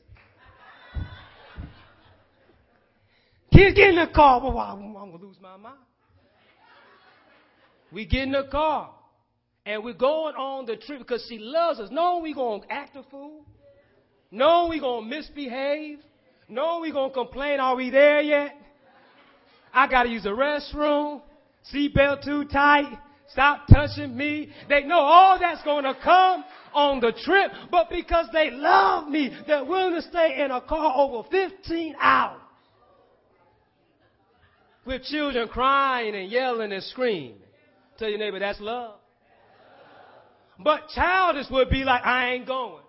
kids 3.53 3.77
get 3.77 3.91
in 3.91 3.97
the 3.97 4.09
car. 4.15 4.41
Well, 4.43 4.59
I'm 4.59 4.93
going 4.93 5.19
to 5.19 5.25
lose 5.25 5.37
my 5.41 5.57
mind. 5.57 5.77
We 7.93 8.07
get 8.07 8.23
in 8.23 8.33
the 8.33 8.45
car 8.51 8.91
and 9.67 9.85
we're 9.85 9.95
going 9.95 10.37
on 10.37 10.67
the 10.67 10.77
trip 10.77 11.01
because 11.01 11.25
she 11.29 11.39
loves 11.39 11.81
us. 11.81 11.91
No, 11.93 12.21
we're 12.23 12.35
going 12.35 12.63
to 12.63 12.73
act 12.73 12.97
a 12.97 13.03
fool. 13.11 13.45
No, 14.31 14.67
we 14.69 14.81
to 14.81 15.03
misbehave. 15.03 15.99
No, 16.49 16.81
we 16.81 16.93
to 16.93 17.15
complain. 17.15 17.61
Are 17.61 17.77
we 17.77 17.91
there 17.91 18.21
yet? 18.21 18.57
I 19.73 19.89
got 19.89 20.05
to 20.05 20.09
use 20.09 20.25
the 20.25 20.31
restroom. 20.31 21.23
Seatbelt 21.73 22.25
too 22.25 22.45
tight. 22.45 22.99
Stop 23.33 23.67
touching 23.69 24.17
me. 24.17 24.51
They 24.69 24.83
know 24.83 24.99
all 24.99 25.39
that's 25.39 25.63
to 25.85 25.95
come 26.03 26.45
on 26.75 27.01
the 27.01 27.13
trip, 27.25 27.53
but 27.71 27.89
because 27.89 28.27
they 28.33 28.51
love 28.51 29.09
me, 29.09 29.31
they're 29.47 29.65
willing 29.65 29.95
to 29.95 30.03
stay 30.03 30.43
in 30.45 30.51
a 30.51 30.61
car 30.61 30.95
over 30.97 31.29
15 31.31 31.95
hours 32.01 32.41
with 34.85 35.03
children 35.05 35.49
crying 35.49 36.15
and 36.15 36.31
yelling 36.31 36.73
and 36.73 36.83
screaming. 36.83 37.37
Tell 37.99 38.09
your 38.09 38.19
neighbor 38.19 38.41
that's 38.41 38.61
love. 38.61 38.95
But 40.59 40.89
childish 40.95 41.47
would 41.51 41.71
be 41.71 41.85
like, 41.85 42.05
I 42.05 42.33
ain't 42.33 42.47
going. 42.47 42.83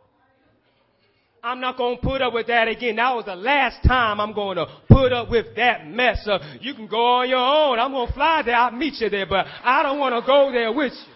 I'm 1.44 1.60
not 1.60 1.78
going 1.78 1.98
to 1.98 2.02
put 2.02 2.22
up 2.22 2.34
with 2.34 2.48
that 2.48 2.68
again. 2.68 2.98
That 2.98 3.16
was 3.16 3.26
the 3.26 3.36
last 3.36 3.84
time 3.86 4.20
I'm 4.20 4.34
going 4.34 4.58
to 4.58 4.68
put 4.88 5.12
up 5.12 5.30
with 5.30 5.56
that 5.56 5.88
mess. 5.88 6.28
Uh, 6.28 6.38
you 6.60 6.76
can 6.76 6.88
go 6.88 7.04
on 7.04 7.30
your 7.30 7.40
own. 7.40 7.80
I'm 7.80 7.92
going 7.92 8.08
to 8.08 8.14
fly 8.14 8.44
there. 8.46 8.56
I'll 8.56 8.72
meet 8.72 9.00
you 9.00 9.10
there, 9.10 9.26
but 9.26 9.48
I 9.64 9.82
don't 9.82 10.00
want 10.00 10.14
to 10.14 10.28
go 10.28 10.52
there 10.52 10.72
with 10.72 10.94
you. 10.94 11.14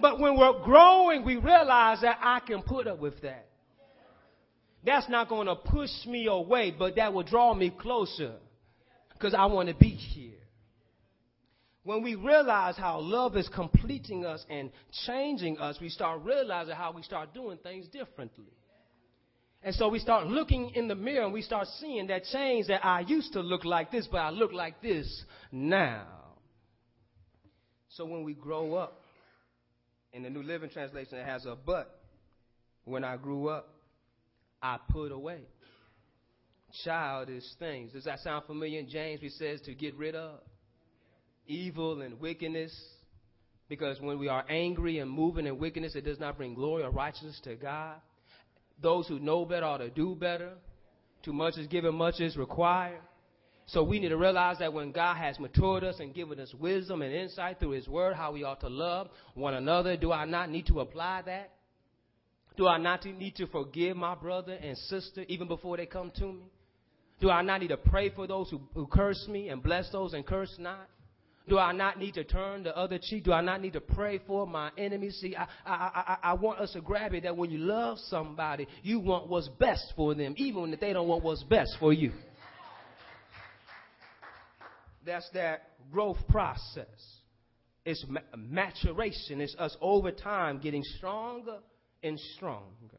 But 0.00 0.18
when 0.18 0.38
we're 0.38 0.62
growing, 0.64 1.24
we 1.24 1.36
realize 1.36 2.00
that 2.02 2.18
I 2.22 2.40
can 2.40 2.62
put 2.62 2.86
up 2.86 3.00
with 3.00 3.20
that. 3.22 3.46
That's 4.84 5.08
not 5.08 5.28
going 5.28 5.48
to 5.48 5.56
push 5.56 5.90
me 6.06 6.26
away, 6.28 6.74
but 6.76 6.96
that 6.96 7.12
will 7.12 7.24
draw 7.24 7.52
me 7.52 7.70
closer 7.70 8.34
because 9.12 9.34
I 9.34 9.46
want 9.46 9.68
to 9.68 9.74
be 9.74 9.88
here 9.88 10.37
when 11.84 12.02
we 12.02 12.14
realize 12.14 12.76
how 12.76 13.00
love 13.00 13.36
is 13.36 13.48
completing 13.54 14.24
us 14.24 14.44
and 14.50 14.70
changing 15.06 15.58
us, 15.58 15.78
we 15.80 15.88
start 15.88 16.22
realizing 16.22 16.74
how 16.74 16.92
we 16.92 17.02
start 17.02 17.32
doing 17.32 17.58
things 17.62 17.86
differently. 17.88 18.52
And 19.62 19.74
so 19.74 19.88
we 19.88 19.98
start 19.98 20.26
looking 20.26 20.70
in 20.74 20.86
the 20.86 20.94
mirror 20.94 21.24
and 21.24 21.32
we 21.32 21.42
start 21.42 21.66
seeing 21.80 22.06
that 22.08 22.24
change 22.24 22.68
that 22.68 22.84
I 22.84 23.00
used 23.00 23.32
to 23.32 23.40
look 23.40 23.64
like 23.64 23.90
this, 23.90 24.06
but 24.10 24.18
I 24.18 24.30
look 24.30 24.52
like 24.52 24.80
this 24.82 25.24
now. 25.50 26.06
So 27.88 28.04
when 28.04 28.22
we 28.22 28.34
grow 28.34 28.74
up, 28.74 29.02
in 30.12 30.22
the 30.22 30.30
New 30.30 30.42
Living 30.42 30.70
Translation, 30.70 31.18
it 31.18 31.26
has 31.26 31.44
a 31.46 31.56
but. 31.56 32.00
When 32.84 33.04
I 33.04 33.16
grew 33.16 33.48
up, 33.48 33.68
I 34.62 34.78
put 34.90 35.12
away 35.12 35.42
childish 36.84 37.44
things. 37.58 37.92
Does 37.92 38.04
that 38.04 38.18
sound 38.20 38.44
familiar 38.46 38.80
in 38.80 38.88
James? 38.88 39.20
He 39.20 39.30
says 39.30 39.60
to 39.62 39.74
get 39.74 39.94
rid 39.96 40.14
of 40.14 40.40
evil 41.48 42.02
and 42.02 42.20
wickedness. 42.20 42.72
Because 43.68 44.00
when 44.00 44.18
we 44.18 44.28
are 44.28 44.44
angry 44.48 44.98
and 44.98 45.10
moving 45.10 45.46
in 45.46 45.58
wickedness, 45.58 45.94
it 45.94 46.04
does 46.04 46.20
not 46.20 46.36
bring 46.36 46.54
glory 46.54 46.82
or 46.84 46.90
righteousness 46.90 47.40
to 47.44 47.56
God. 47.56 47.96
Those 48.80 49.08
who 49.08 49.18
know 49.18 49.44
better 49.44 49.66
ought 49.66 49.78
to 49.78 49.90
do 49.90 50.14
better. 50.14 50.52
Too 51.22 51.32
much 51.32 51.58
is 51.58 51.66
given, 51.66 51.94
much 51.94 52.20
is 52.20 52.36
required. 52.36 53.00
So 53.66 53.82
we 53.82 53.98
need 53.98 54.08
to 54.08 54.16
realize 54.16 54.58
that 54.60 54.72
when 54.72 54.92
God 54.92 55.16
has 55.16 55.38
matured 55.38 55.84
us 55.84 55.96
and 56.00 56.14
given 56.14 56.40
us 56.40 56.54
wisdom 56.54 57.02
and 57.02 57.12
insight 57.12 57.58
through 57.58 57.72
His 57.72 57.86
Word, 57.86 58.16
how 58.16 58.32
we 58.32 58.42
ought 58.42 58.60
to 58.60 58.68
love 58.68 59.08
one 59.34 59.52
another, 59.52 59.96
do 59.96 60.10
I 60.10 60.24
not 60.24 60.48
need 60.48 60.66
to 60.68 60.80
apply 60.80 61.22
that? 61.26 61.50
Do 62.56 62.66
I 62.66 62.78
not 62.78 63.04
need 63.04 63.36
to 63.36 63.46
forgive 63.48 63.96
my 63.96 64.14
brother 64.14 64.54
and 64.54 64.76
sister 64.76 65.24
even 65.28 65.48
before 65.48 65.76
they 65.76 65.86
come 65.86 66.10
to 66.16 66.32
me? 66.32 66.44
Do 67.20 67.30
I 67.30 67.42
not 67.42 67.60
need 67.60 67.68
to 67.68 67.76
pray 67.76 68.10
for 68.10 68.26
those 68.26 68.48
who, 68.48 68.60
who 68.74 68.86
curse 68.86 69.26
me 69.28 69.48
and 69.48 69.62
bless 69.62 69.90
those 69.90 70.14
and 70.14 70.24
curse 70.24 70.54
not? 70.58 70.88
Do 71.48 71.58
I 71.58 71.72
not 71.72 71.98
need 71.98 72.14
to 72.14 72.24
turn 72.24 72.62
the 72.62 72.76
other 72.76 72.98
cheek? 73.00 73.24
Do 73.24 73.32
I 73.32 73.40
not 73.40 73.60
need 73.62 73.72
to 73.72 73.80
pray 73.80 74.20
for 74.26 74.46
my 74.46 74.70
enemies? 74.76 75.18
See, 75.20 75.34
I, 75.34 75.46
I, 75.64 75.72
I, 75.72 76.16
I 76.30 76.32
want 76.34 76.60
us 76.60 76.72
to 76.72 76.80
grab 76.80 77.14
it 77.14 77.22
that 77.22 77.36
when 77.36 77.50
you 77.50 77.58
love 77.58 77.98
somebody, 78.08 78.68
you 78.82 79.00
want 79.00 79.28
what's 79.28 79.48
best 79.48 79.92
for 79.96 80.14
them, 80.14 80.34
even 80.36 80.72
if 80.72 80.80
they 80.80 80.92
don't 80.92 81.08
want 81.08 81.24
what's 81.24 81.42
best 81.44 81.76
for 81.80 81.92
you. 81.92 82.12
That's 85.06 85.28
that 85.32 85.70
growth 85.90 86.18
process. 86.28 86.86
It's 87.84 88.04
ma- 88.08 88.20
maturation. 88.36 89.40
It's 89.40 89.56
us 89.58 89.74
over 89.80 90.10
time 90.10 90.58
getting 90.58 90.82
stronger 90.98 91.58
and 92.02 92.18
stronger. 92.36 92.98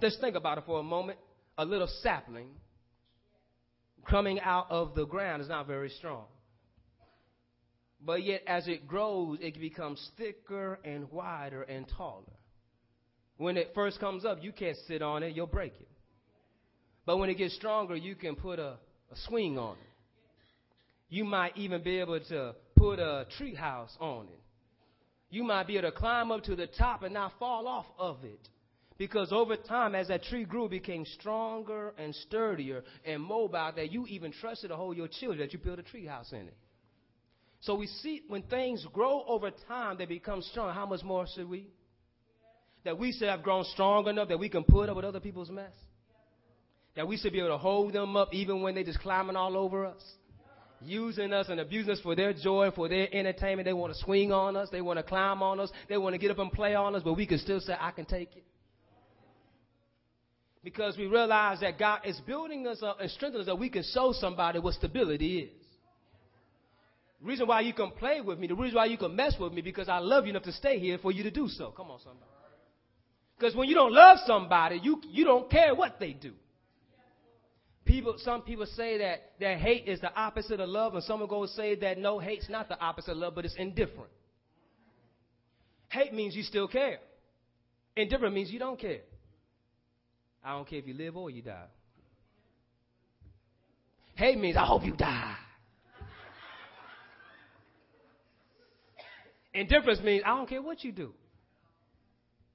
Just 0.00 0.20
think 0.20 0.36
about 0.36 0.58
it 0.58 0.64
for 0.66 0.80
a 0.80 0.82
moment. 0.82 1.18
A 1.56 1.64
little 1.64 1.88
sapling 2.02 2.48
coming 4.10 4.40
out 4.40 4.66
of 4.68 4.94
the 4.94 5.06
ground 5.06 5.40
is 5.40 5.48
not 5.48 5.66
very 5.66 5.88
strong. 5.88 6.24
But 8.04 8.22
yet, 8.22 8.42
as 8.46 8.68
it 8.68 8.86
grows, 8.86 9.38
it 9.40 9.58
becomes 9.58 10.10
thicker 10.18 10.78
and 10.84 11.10
wider 11.10 11.62
and 11.62 11.86
taller. 11.96 12.24
When 13.38 13.56
it 13.56 13.72
first 13.74 13.98
comes 13.98 14.24
up, 14.24 14.42
you 14.42 14.52
can't 14.52 14.76
sit 14.86 15.00
on 15.00 15.22
it, 15.22 15.34
you'll 15.34 15.46
break 15.46 15.72
it. 15.80 15.88
But 17.06 17.16
when 17.18 17.30
it 17.30 17.38
gets 17.38 17.54
stronger, 17.54 17.96
you 17.96 18.14
can 18.14 18.36
put 18.36 18.58
a, 18.58 18.76
a 19.10 19.16
swing 19.26 19.58
on 19.58 19.76
it. 19.76 19.94
You 21.08 21.24
might 21.24 21.56
even 21.56 21.82
be 21.82 21.98
able 21.98 22.20
to 22.20 22.54
put 22.76 22.98
a 22.98 23.26
tree 23.38 23.54
house 23.54 23.94
on 24.00 24.26
it. 24.26 24.40
You 25.30 25.42
might 25.42 25.66
be 25.66 25.78
able 25.78 25.90
to 25.90 25.96
climb 25.96 26.30
up 26.30 26.44
to 26.44 26.56
the 26.56 26.66
top 26.66 27.02
and 27.02 27.14
not 27.14 27.32
fall 27.38 27.66
off 27.66 27.86
of 27.98 28.18
it. 28.24 28.48
Because 28.96 29.32
over 29.32 29.56
time, 29.56 29.94
as 29.94 30.08
that 30.08 30.22
tree 30.24 30.44
grew, 30.44 30.68
became 30.68 31.04
stronger 31.18 31.92
and 31.98 32.14
sturdier 32.14 32.84
and 33.04 33.20
mobile 33.20 33.72
that 33.74 33.90
you 33.90 34.06
even 34.06 34.30
trusted 34.30 34.70
to 34.70 34.76
hold 34.76 34.96
your 34.96 35.08
children 35.08 35.40
that 35.40 35.52
you 35.52 35.58
built 35.58 35.80
a 35.80 35.82
tree 35.82 36.06
house 36.06 36.32
in 36.32 36.46
it. 36.46 36.56
So 37.64 37.74
we 37.74 37.86
see 37.86 38.22
when 38.28 38.42
things 38.42 38.86
grow 38.92 39.24
over 39.26 39.50
time, 39.50 39.96
they 39.96 40.04
become 40.04 40.42
strong. 40.42 40.74
How 40.74 40.84
much 40.84 41.02
more 41.02 41.26
should 41.34 41.48
we? 41.48 41.68
That 42.84 42.98
we 42.98 43.12
should 43.12 43.28
have 43.28 43.42
grown 43.42 43.64
strong 43.64 44.06
enough 44.06 44.28
that 44.28 44.38
we 44.38 44.50
can 44.50 44.64
put 44.64 44.90
up 44.90 44.96
with 44.96 45.06
other 45.06 45.20
people's 45.20 45.48
mess. 45.48 45.72
That 46.94 47.08
we 47.08 47.16
should 47.16 47.32
be 47.32 47.38
able 47.38 47.48
to 47.48 47.58
hold 47.58 47.94
them 47.94 48.16
up 48.16 48.34
even 48.34 48.60
when 48.60 48.74
they're 48.74 48.84
just 48.84 49.00
climbing 49.00 49.34
all 49.34 49.56
over 49.56 49.86
us. 49.86 50.02
Using 50.82 51.32
us 51.32 51.48
and 51.48 51.58
abusing 51.58 51.92
us 51.92 52.00
for 52.02 52.14
their 52.14 52.34
joy, 52.34 52.70
for 52.70 52.86
their 52.90 53.08
entertainment. 53.14 53.64
They 53.64 53.72
want 53.72 53.94
to 53.94 53.98
swing 54.04 54.30
on 54.30 54.56
us. 54.56 54.68
They 54.70 54.82
want 54.82 54.98
to 54.98 55.02
climb 55.02 55.42
on 55.42 55.58
us. 55.58 55.70
They 55.88 55.96
want 55.96 56.12
to 56.12 56.18
get 56.18 56.30
up 56.30 56.38
and 56.40 56.52
play 56.52 56.74
on 56.74 56.94
us, 56.94 57.02
but 57.02 57.14
we 57.14 57.26
can 57.26 57.38
still 57.38 57.60
say, 57.60 57.74
I 57.80 57.92
can 57.92 58.04
take 58.04 58.36
it. 58.36 58.44
Because 60.62 60.98
we 60.98 61.06
realize 61.06 61.60
that 61.60 61.78
God 61.78 62.00
is 62.04 62.20
building 62.26 62.66
us 62.66 62.82
up 62.82 63.00
and 63.00 63.10
strengthening 63.10 63.40
us 63.40 63.46
that 63.46 63.58
we 63.58 63.70
can 63.70 63.84
show 63.94 64.12
somebody 64.12 64.58
what 64.58 64.74
stability 64.74 65.38
is. 65.38 65.63
Reason 67.22 67.46
why 67.46 67.60
you 67.60 67.72
can 67.72 67.90
play 67.92 68.20
with 68.20 68.38
me, 68.38 68.46
the 68.46 68.54
reason 68.54 68.76
why 68.76 68.86
you 68.86 68.98
can 68.98 69.16
mess 69.16 69.34
with 69.38 69.52
me, 69.52 69.62
because 69.62 69.88
I 69.88 69.98
love 69.98 70.24
you 70.24 70.30
enough 70.30 70.42
to 70.42 70.52
stay 70.52 70.78
here 70.78 70.98
for 70.98 71.10
you 71.10 71.22
to 71.22 71.30
do 71.30 71.48
so. 71.48 71.70
Come 71.70 71.90
on, 71.90 71.98
somebody. 72.00 72.30
Because 73.38 73.56
when 73.56 73.68
you 73.68 73.74
don't 73.74 73.92
love 73.92 74.18
somebody, 74.26 74.80
you, 74.82 75.00
you 75.10 75.24
don't 75.24 75.50
care 75.50 75.74
what 75.74 75.98
they 75.98 76.12
do. 76.12 76.32
People, 77.84 78.14
some 78.18 78.42
people 78.42 78.66
say 78.66 78.98
that, 78.98 79.32
that 79.40 79.58
hate 79.58 79.86
is 79.86 80.00
the 80.00 80.14
opposite 80.14 80.60
of 80.60 80.68
love, 80.68 80.94
and 80.94 81.02
some 81.04 81.20
will 81.20 81.26
go 81.26 81.44
say 81.46 81.74
that 81.76 81.98
no, 81.98 82.18
hate's 82.18 82.48
not 82.48 82.68
the 82.68 82.78
opposite 82.80 83.12
of 83.12 83.18
love, 83.18 83.34
but 83.34 83.44
it's 83.44 83.56
indifferent. 83.56 84.10
Hate 85.90 86.12
means 86.12 86.34
you 86.34 86.42
still 86.42 86.66
care. 86.66 86.98
Indifferent 87.96 88.34
means 88.34 88.50
you 88.50 88.58
don't 88.58 88.80
care. 88.80 89.00
I 90.42 90.52
don't 90.52 90.68
care 90.68 90.78
if 90.78 90.86
you 90.86 90.94
live 90.94 91.16
or 91.16 91.30
you 91.30 91.42
die. 91.42 91.66
Hate 94.14 94.38
means 94.38 94.56
I 94.56 94.64
hope 94.64 94.84
you 94.84 94.96
die. 94.96 95.36
Indifference 99.54 100.00
means 100.00 100.22
I 100.26 100.36
don't 100.36 100.48
care 100.48 100.60
what 100.60 100.84
you 100.84 100.92
do 100.92 101.14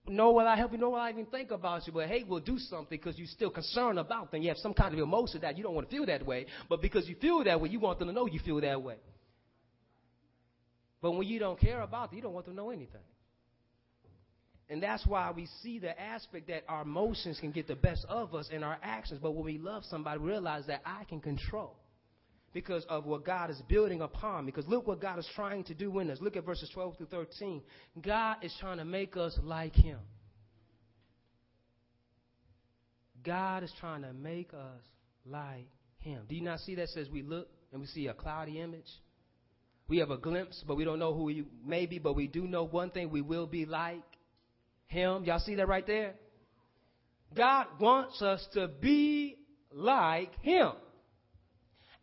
nor 0.10 0.34
will 0.34 0.48
I 0.48 0.56
help 0.56 0.72
you, 0.72 0.77
nor 0.77 0.91
will 0.91 1.00
I 1.00 1.12
even 1.12 1.25
think 1.27 1.51
about 1.51 1.86
you. 1.86 1.94
But 1.94 2.08
hate 2.08 2.27
will 2.27 2.39
do 2.39 2.58
something 2.58 2.88
because 2.89 3.18
you're 3.18 3.27
still 3.27 3.51
concerned 3.51 4.00
about 4.00 4.32
them. 4.32 4.41
You 4.41 4.50
have 4.50 4.58
some 4.58 4.74
kind 4.74 4.94
of 4.94 5.00
emotion 5.00 5.41
that 5.41 5.58
you 5.58 5.63
don't 5.63 5.75
want 5.75 5.89
to 5.89 5.96
feel 5.96 6.06
that 6.08 6.25
way. 6.25 6.48
But 6.68 6.82
because 6.82 7.08
you 7.08 7.15
feel 7.15 7.44
that 7.44 7.62
way, 7.62 7.70
you 7.70 7.79
want 7.79 8.00
them 8.00 8.08
to 8.08 8.13
know 8.13 8.25
you 8.25 8.39
feel 8.39 8.60
that 8.62 8.82
way. 8.82 8.96
But 11.01 11.12
when 11.12 11.27
you 11.27 11.39
don't 11.39 11.60
care 11.60 11.82
about 11.82 12.10
them, 12.10 12.18
you 12.18 12.24
don't 12.24 12.34
want 12.34 12.46
them 12.46 12.56
to 12.56 12.62
know 12.62 12.72
anything. 12.72 13.01
And 14.70 14.84
that's 14.84 15.06
why 15.06 15.32
we 15.32 15.48
see 15.63 15.79
the 15.79 16.00
aspect 16.00 16.48
that 16.48 16.63
our 16.68 16.84
emotions 16.84 17.39
can 17.39 17.51
get 17.51 17.68
the 17.68 17.75
best 17.75 18.06
of 18.08 18.36
us 18.36 18.50
in 18.51 18.63
our 18.63 18.77
actions. 18.84 19.20
But 19.22 19.32
when 19.32 19.46
we 19.46 19.58
love 19.58 19.84
somebody, 19.86 20.20
we 20.20 20.29
realize 20.29 20.65
that 20.68 20.82
I 20.86 21.06
can 21.06 21.22
control 21.22 21.75
because 22.53 22.86
of 22.89 23.06
what 23.06 23.25
God 23.25 23.50
is 23.50 23.62
building 23.68 24.01
upon. 24.01 24.46
Because 24.46 24.68
look 24.68 24.88
what 24.88 25.01
God 25.01 25.20
is 25.20 25.27
trying 25.36 25.63
to 25.65 25.74
do 25.74 26.00
in 26.00 26.10
us. 26.10 26.20
Look 26.22 26.36
at 26.36 26.46
verses 26.46 26.70
12 26.74 26.98
through 26.98 27.08
13. 27.08 27.62
God 28.01 28.38
is 28.41 28.53
trying 28.60 28.77
to 28.77 28.86
make 28.86 29.15
us 29.18 29.38
like 29.44 29.75
Him. 29.75 30.00
God 33.24 33.63
is 33.63 33.74
trying 33.79 34.01
to 34.03 34.13
make 34.13 34.53
us 34.53 34.82
like 35.25 35.68
Him. 36.00 36.24
Do 36.27 36.36
you 36.36 36.41
not 36.41 36.60
see 36.60 36.75
that 36.75 36.89
says 36.89 37.10
we 37.10 37.22
look 37.22 37.50
and 37.72 37.82
we 37.82 37.88
see 37.88 38.08
a 38.08 38.13
cloudy 38.13 38.60
image? 38.60 38.89
We 39.88 39.98
have 39.98 40.12
a 40.12 40.18
glimpse, 40.18 40.63
but 40.68 40.77
we 40.77 40.86
don't 40.86 41.00
know 41.00 41.13
who 41.13 41.24
we 41.24 41.46
may 41.65 41.86
be, 41.86 42.00
but 42.00 42.15
we 42.15 42.27
do 42.27 42.48
know 42.48 42.63
one 42.63 42.91
thing 42.91 43.10
we 43.10 43.22
will 43.22 43.48
be 43.48 43.65
like 43.65 44.03
Him. 44.88 45.24
Y'all 45.25 45.39
see 45.39 45.56
that 45.56 45.68
right 45.68 45.86
there? 45.86 46.13
God 47.36 47.68
wants 47.79 48.22
us 48.22 48.46
to 48.53 48.68
be 48.68 49.38
like 49.72 50.32
Him. 50.41 50.72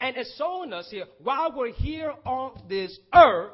And 0.00 0.16
it's 0.16 0.36
showing 0.36 0.72
us 0.72 0.88
here, 0.90 1.06
while 1.22 1.56
we're 1.56 1.72
here 1.72 2.12
on 2.24 2.62
this 2.68 2.98
earth, 3.14 3.52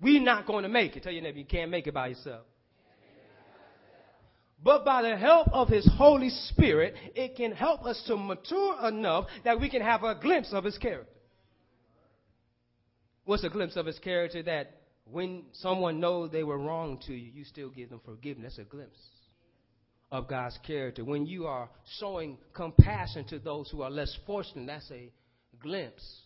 we're 0.00 0.22
not 0.22 0.46
going 0.46 0.64
to 0.64 0.68
make 0.68 0.96
it. 0.96 1.02
Tell 1.02 1.12
your 1.12 1.22
neighbor, 1.22 1.38
you 1.38 1.44
can't 1.44 1.70
make 1.70 1.86
it 1.86 1.94
by 1.94 2.08
yourself. 2.08 2.42
But 4.62 4.84
by 4.84 5.02
the 5.02 5.16
help 5.16 5.48
of 5.52 5.68
His 5.68 5.88
Holy 5.96 6.30
Spirit, 6.30 6.94
it 7.14 7.36
can 7.36 7.52
help 7.52 7.84
us 7.84 8.02
to 8.06 8.16
mature 8.16 8.88
enough 8.88 9.26
that 9.44 9.60
we 9.60 9.70
can 9.70 9.82
have 9.82 10.02
a 10.02 10.14
glimpse 10.14 10.52
of 10.52 10.64
His 10.64 10.76
character. 10.78 11.12
What's 13.24 13.44
a 13.44 13.48
glimpse 13.48 13.76
of 13.76 13.86
His 13.86 13.98
character? 13.98 14.42
That 14.42 14.72
when 15.10 15.44
someone 15.52 16.00
knows 16.00 16.30
they 16.32 16.42
were 16.42 16.58
wrong 16.58 16.98
to 17.06 17.14
you, 17.14 17.30
you 17.32 17.44
still 17.44 17.70
give 17.70 17.90
them 17.90 18.00
forgiveness. 18.04 18.56
That's 18.56 18.66
a 18.66 18.70
glimpse 18.70 18.98
of 20.10 20.28
God's 20.28 20.58
character. 20.66 21.04
When 21.04 21.26
you 21.26 21.46
are 21.46 21.68
showing 21.98 22.38
compassion 22.54 23.24
to 23.28 23.38
those 23.38 23.70
who 23.70 23.82
are 23.82 23.90
less 23.90 24.16
fortunate, 24.26 24.66
that's 24.66 24.90
a 24.90 25.12
glimpse 25.62 26.22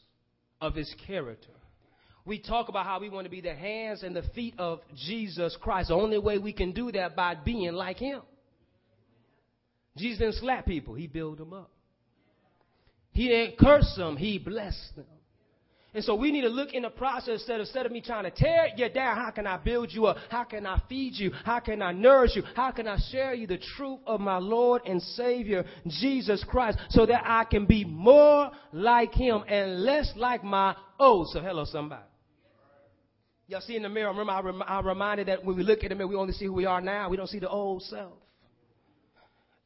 of 0.60 0.74
his 0.74 0.94
character. 1.06 1.50
We 2.24 2.38
talk 2.38 2.68
about 2.68 2.84
how 2.84 3.00
we 3.00 3.08
want 3.08 3.24
to 3.24 3.30
be 3.30 3.40
the 3.40 3.54
hands 3.54 4.02
and 4.02 4.14
the 4.14 4.22
feet 4.34 4.54
of 4.58 4.80
Jesus 4.94 5.56
Christ. 5.60 5.88
The 5.88 5.94
only 5.94 6.18
way 6.18 6.38
we 6.38 6.52
can 6.52 6.72
do 6.72 6.92
that 6.92 7.16
by 7.16 7.34
being 7.34 7.72
like 7.72 7.96
him. 7.96 8.20
Jesus 9.96 10.18
didn't 10.18 10.34
slap 10.36 10.66
people, 10.66 10.94
he 10.94 11.06
built 11.06 11.38
them 11.38 11.52
up. 11.52 11.70
He 13.12 13.28
didn't 13.28 13.58
curse 13.58 13.92
them, 13.96 14.16
he 14.16 14.38
blessed 14.38 14.96
them. 14.96 15.06
And 15.92 16.04
so 16.04 16.14
we 16.14 16.30
need 16.30 16.42
to 16.42 16.48
look 16.48 16.72
in 16.72 16.82
the 16.82 16.90
process 16.90 17.42
of, 17.48 17.60
instead 17.60 17.84
of 17.84 17.90
me 17.90 18.00
trying 18.00 18.22
to 18.22 18.30
tear 18.30 18.68
you 18.76 18.88
down, 18.88 19.16
how 19.16 19.30
can 19.32 19.46
I 19.46 19.56
build 19.56 19.92
you 19.92 20.06
up? 20.06 20.18
How 20.28 20.44
can 20.44 20.64
I 20.64 20.80
feed 20.88 21.14
you? 21.14 21.32
How 21.44 21.58
can 21.58 21.82
I 21.82 21.90
nourish 21.90 22.36
you? 22.36 22.44
How 22.54 22.70
can 22.70 22.86
I 22.86 22.96
share 23.10 23.34
you 23.34 23.48
the 23.48 23.58
truth 23.76 23.98
of 24.06 24.20
my 24.20 24.36
Lord 24.36 24.82
and 24.86 25.02
Savior, 25.02 25.64
Jesus 25.88 26.44
Christ, 26.48 26.78
so 26.90 27.06
that 27.06 27.22
I 27.24 27.44
can 27.44 27.66
be 27.66 27.84
more 27.84 28.52
like 28.72 29.12
Him 29.14 29.42
and 29.48 29.82
less 29.82 30.12
like 30.14 30.44
my 30.44 30.76
old 30.98 31.28
So 31.28 31.40
hello, 31.40 31.64
somebody. 31.64 32.04
Y'all 33.48 33.60
see 33.60 33.74
in 33.74 33.82
the 33.82 33.88
mirror, 33.88 34.10
remember 34.10 34.30
I, 34.30 34.40
rem- 34.42 34.62
I 34.64 34.80
reminded 34.80 35.26
that 35.26 35.44
when 35.44 35.56
we 35.56 35.64
look 35.64 35.82
in 35.82 35.88
the 35.88 35.96
mirror, 35.96 36.06
we 36.06 36.14
only 36.14 36.34
see 36.34 36.44
who 36.44 36.52
we 36.52 36.66
are 36.66 36.80
now. 36.80 37.08
We 37.08 37.16
don't 37.16 37.26
see 37.26 37.40
the 37.40 37.48
old 37.48 37.82
self. 37.82 38.12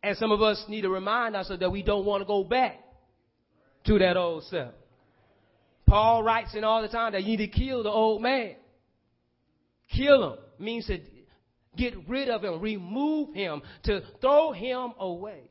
And 0.02 0.16
some 0.16 0.32
of 0.32 0.40
us 0.40 0.64
need 0.68 0.82
to 0.82 0.88
remind 0.88 1.36
ourselves 1.36 1.60
that 1.60 1.70
we 1.70 1.82
don't 1.82 2.06
want 2.06 2.22
to 2.22 2.26
go 2.26 2.44
back 2.44 2.80
to 3.84 3.98
that 3.98 4.16
old 4.16 4.44
self. 4.44 4.72
Paul 5.86 6.22
writes 6.22 6.54
in 6.54 6.64
all 6.64 6.82
the 6.82 6.88
time 6.88 7.12
that 7.12 7.22
you 7.22 7.36
need 7.36 7.52
to 7.52 7.58
kill 7.58 7.82
the 7.82 7.90
old 7.90 8.22
man. 8.22 8.56
Kill 9.94 10.32
him 10.32 10.38
means 10.58 10.86
to 10.86 10.98
get 11.76 11.94
rid 12.08 12.28
of 12.28 12.42
him, 12.42 12.60
remove 12.60 13.34
him, 13.34 13.62
to 13.84 14.02
throw 14.20 14.52
him 14.52 14.92
away. 14.98 15.50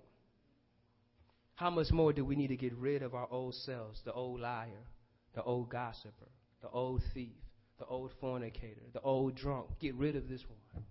How 1.55 1.69
much 1.69 1.91
more 1.91 2.13
do 2.13 2.25
we 2.25 2.35
need 2.35 2.47
to 2.47 2.57
get 2.57 2.73
rid 2.73 3.03
of 3.03 3.13
our 3.13 3.27
old 3.29 3.53
selves, 3.53 4.01
the 4.05 4.13
old 4.13 4.39
liar, 4.39 4.87
the 5.35 5.43
old 5.43 5.69
gossiper, 5.69 6.29
the 6.61 6.69
old 6.69 7.01
thief, 7.13 7.35
the 7.77 7.85
old 7.85 8.11
fornicator, 8.19 8.81
the 8.91 9.01
old 9.01 9.35
drunk? 9.35 9.67
Get 9.79 9.95
rid 9.95 10.15
of 10.15 10.27
this 10.27 10.41
one 10.47 10.83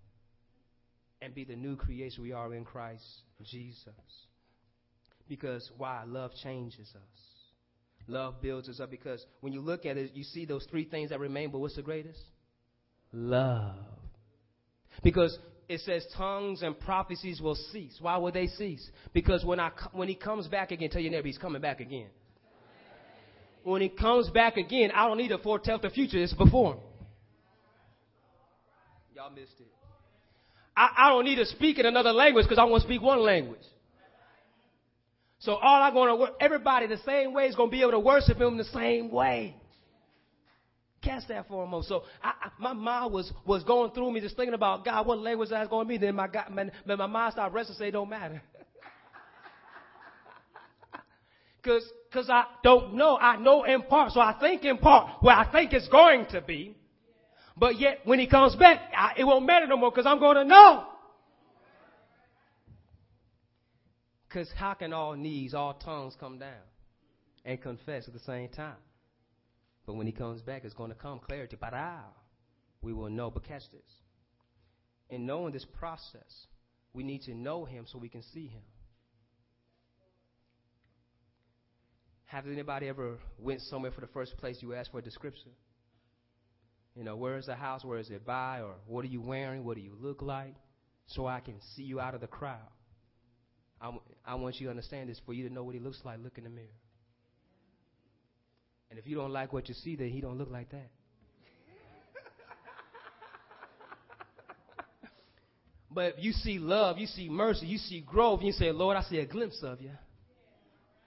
and 1.22 1.35
be 1.35 1.44
the 1.44 1.57
new 1.57 1.76
creation 1.76 2.22
we 2.22 2.33
are 2.33 2.52
in 2.52 2.64
Christ 2.64 3.05
Jesus. 3.44 3.87
Because 5.28 5.70
why? 5.76 6.02
Love 6.05 6.33
changes 6.42 6.92
us. 6.94 7.31
Love 8.08 8.40
builds 8.42 8.68
us 8.68 8.80
up 8.80 8.90
because 8.90 9.24
when 9.40 9.52
you 9.52 9.60
look 9.60 9.86
at 9.86 9.96
it, 9.96 10.12
you 10.14 10.24
see 10.24 10.44
those 10.44 10.66
three 10.70 10.84
things 10.84 11.10
that 11.10 11.20
remain, 11.20 11.50
but 11.50 11.60
what's 11.60 11.76
the 11.76 11.82
greatest? 11.82 12.18
Love. 13.12 13.76
Because 15.02 15.38
it 15.68 15.80
says 15.80 16.04
tongues 16.16 16.62
and 16.62 16.78
prophecies 16.78 17.40
will 17.40 17.54
cease. 17.54 17.96
Why 18.00 18.16
will 18.16 18.32
they 18.32 18.46
cease? 18.46 18.90
Because 19.12 19.44
when 19.44 19.60
I 19.60 19.70
when 19.92 20.08
he 20.08 20.14
comes 20.14 20.48
back 20.48 20.70
again, 20.70 20.90
tell 20.90 21.00
your 21.00 21.12
neighbor 21.12 21.26
he's 21.26 21.38
coming 21.38 21.62
back 21.62 21.80
again. 21.80 22.08
When 23.62 23.80
he 23.80 23.88
comes 23.88 24.28
back 24.30 24.56
again, 24.56 24.90
I 24.92 25.06
don't 25.06 25.18
need 25.18 25.28
to 25.28 25.38
foretell 25.38 25.78
the 25.78 25.90
future. 25.90 26.18
It's 26.18 26.34
before. 26.34 26.78
Y'all 29.14 29.30
missed 29.30 29.60
it. 29.60 29.68
I, 30.76 30.88
I 30.96 31.08
don't 31.10 31.24
need 31.24 31.36
to 31.36 31.46
speak 31.46 31.78
in 31.78 31.86
another 31.86 32.12
language 32.12 32.44
because 32.44 32.58
I 32.58 32.64
want 32.64 32.82
to 32.82 32.88
speak 32.88 33.02
one 33.02 33.20
language. 33.20 33.60
So 35.42 35.55
all 35.57 35.83
I'm 35.83 35.92
going 35.92 36.18
to, 36.18 36.33
everybody 36.40 36.87
the 36.87 36.98
same 36.98 37.35
way 37.35 37.46
is 37.46 37.57
going 37.57 37.68
to 37.68 37.72
be 37.72 37.81
able 37.81 37.90
to 37.92 37.98
worship 37.98 38.40
him 38.40 38.57
the 38.57 38.64
same 38.64 39.11
way. 39.11 39.57
Catch 41.02 41.26
that 41.28 41.48
for 41.48 41.64
a 41.64 41.66
moment. 41.66 41.87
So 41.87 42.05
I, 42.22 42.28
I, 42.28 42.50
my 42.61 42.72
mind 42.72 43.12
was, 43.12 43.33
was 43.44 43.64
going 43.64 43.90
through 43.90 44.12
me 44.12 44.20
just 44.20 44.37
thinking 44.37 44.55
about 44.55 44.85
God, 44.85 45.05
what 45.05 45.18
language 45.18 45.50
that's 45.50 45.68
going 45.68 45.85
to 45.85 45.88
be. 45.88 45.98
Then 45.98 46.14
my, 46.14 46.28
God, 46.28 46.44
my, 46.50 46.70
my 46.94 47.07
mind 47.07 47.33
started 47.33 47.52
resting 47.52 47.74
say, 47.76 47.90
don't 47.90 48.09
matter. 48.09 48.40
Because 51.61 51.85
cause 52.12 52.28
I 52.28 52.42
don't 52.64 52.94
know. 52.94 53.16
I 53.16 53.37
know 53.37 53.62
in 53.62 53.83
part. 53.83 54.11
So 54.11 54.20
I 54.20 54.37
think 54.40 54.64
in 54.64 54.78
part 54.78 55.22
where 55.22 55.37
I 55.37 55.48
think 55.52 55.72
it's 55.72 55.87
going 55.87 56.26
to 56.33 56.40
be. 56.40 56.74
But 57.57 57.78
yet 57.78 58.00
when 58.02 58.18
he 58.18 58.26
comes 58.26 58.57
back, 58.57 58.81
I, 58.92 59.12
it 59.16 59.22
won't 59.22 59.46
matter 59.46 59.68
no 59.68 59.76
more 59.76 59.92
because 59.92 60.05
I'm 60.05 60.18
going 60.18 60.38
to 60.38 60.44
know. 60.44 60.88
Because 64.32 64.48
how 64.56 64.72
can 64.72 64.94
all 64.94 65.12
knees, 65.14 65.52
all 65.52 65.74
tongues 65.74 66.16
come 66.18 66.38
down 66.38 66.62
and 67.44 67.60
confess 67.60 68.08
at 68.08 68.14
the 68.14 68.20
same 68.20 68.48
time? 68.48 68.76
But 69.84 69.94
when 69.94 70.06
he 70.06 70.12
comes 70.12 70.40
back, 70.40 70.64
it's 70.64 70.72
going 70.72 70.90
to 70.90 70.96
come 70.96 71.18
clarity. 71.18 71.56
But 71.60 71.74
we 72.80 72.94
will 72.94 73.10
know. 73.10 73.30
But 73.30 73.44
catch 73.44 73.70
this. 73.70 73.82
In 75.10 75.26
knowing 75.26 75.52
this 75.52 75.66
process, 75.78 76.46
we 76.94 77.02
need 77.02 77.22
to 77.22 77.34
know 77.34 77.66
him 77.66 77.84
so 77.86 77.98
we 77.98 78.08
can 78.08 78.22
see 78.22 78.46
him. 78.46 78.62
Has 82.24 82.44
anybody 82.46 82.88
ever 82.88 83.18
went 83.38 83.60
somewhere 83.60 83.92
for 83.92 84.00
the 84.00 84.06
first 84.06 84.38
place 84.38 84.56
you 84.60 84.72
asked 84.72 84.92
for 84.92 85.00
a 85.00 85.02
description? 85.02 85.50
You 86.96 87.04
know, 87.04 87.16
where 87.16 87.36
is 87.36 87.46
the 87.46 87.54
house? 87.54 87.84
Where 87.84 87.98
is 87.98 88.08
it 88.08 88.24
by? 88.24 88.60
Or 88.62 88.76
what 88.86 89.04
are 89.04 89.08
you 89.08 89.20
wearing? 89.20 89.64
What 89.64 89.76
do 89.76 89.82
you 89.82 89.94
look 90.00 90.22
like? 90.22 90.54
So 91.06 91.26
I 91.26 91.40
can 91.40 91.56
see 91.76 91.82
you 91.82 92.00
out 92.00 92.14
of 92.14 92.22
the 92.22 92.26
crowd. 92.26 92.70
I, 93.82 93.90
I 94.24 94.34
want 94.36 94.60
you 94.60 94.66
to 94.66 94.70
understand 94.70 95.10
this 95.10 95.20
for 95.26 95.34
you 95.34 95.48
to 95.48 95.52
know 95.52 95.64
what 95.64 95.74
he 95.74 95.80
looks 95.80 95.98
like. 96.04 96.20
Look 96.22 96.38
in 96.38 96.44
the 96.44 96.50
mirror. 96.50 96.68
And 98.90 98.98
if 98.98 99.06
you 99.06 99.16
don't 99.16 99.32
like 99.32 99.52
what 99.52 99.68
you 99.68 99.74
see, 99.74 99.96
then 99.96 100.10
he 100.10 100.20
don't 100.20 100.38
look 100.38 100.50
like 100.50 100.70
that. 100.70 100.90
But 105.90 106.14
if 106.16 106.24
you 106.24 106.32
see 106.32 106.58
love, 106.58 106.96
you 106.96 107.06
see 107.06 107.28
mercy, 107.28 107.66
you 107.66 107.76
see 107.76 108.00
growth, 108.00 108.38
and 108.38 108.46
you 108.46 108.52
say, 108.52 108.70
Lord, 108.70 108.96
I 108.96 109.02
see 109.02 109.18
a 109.18 109.26
glimpse 109.26 109.62
of 109.62 109.80
you. 109.82 109.90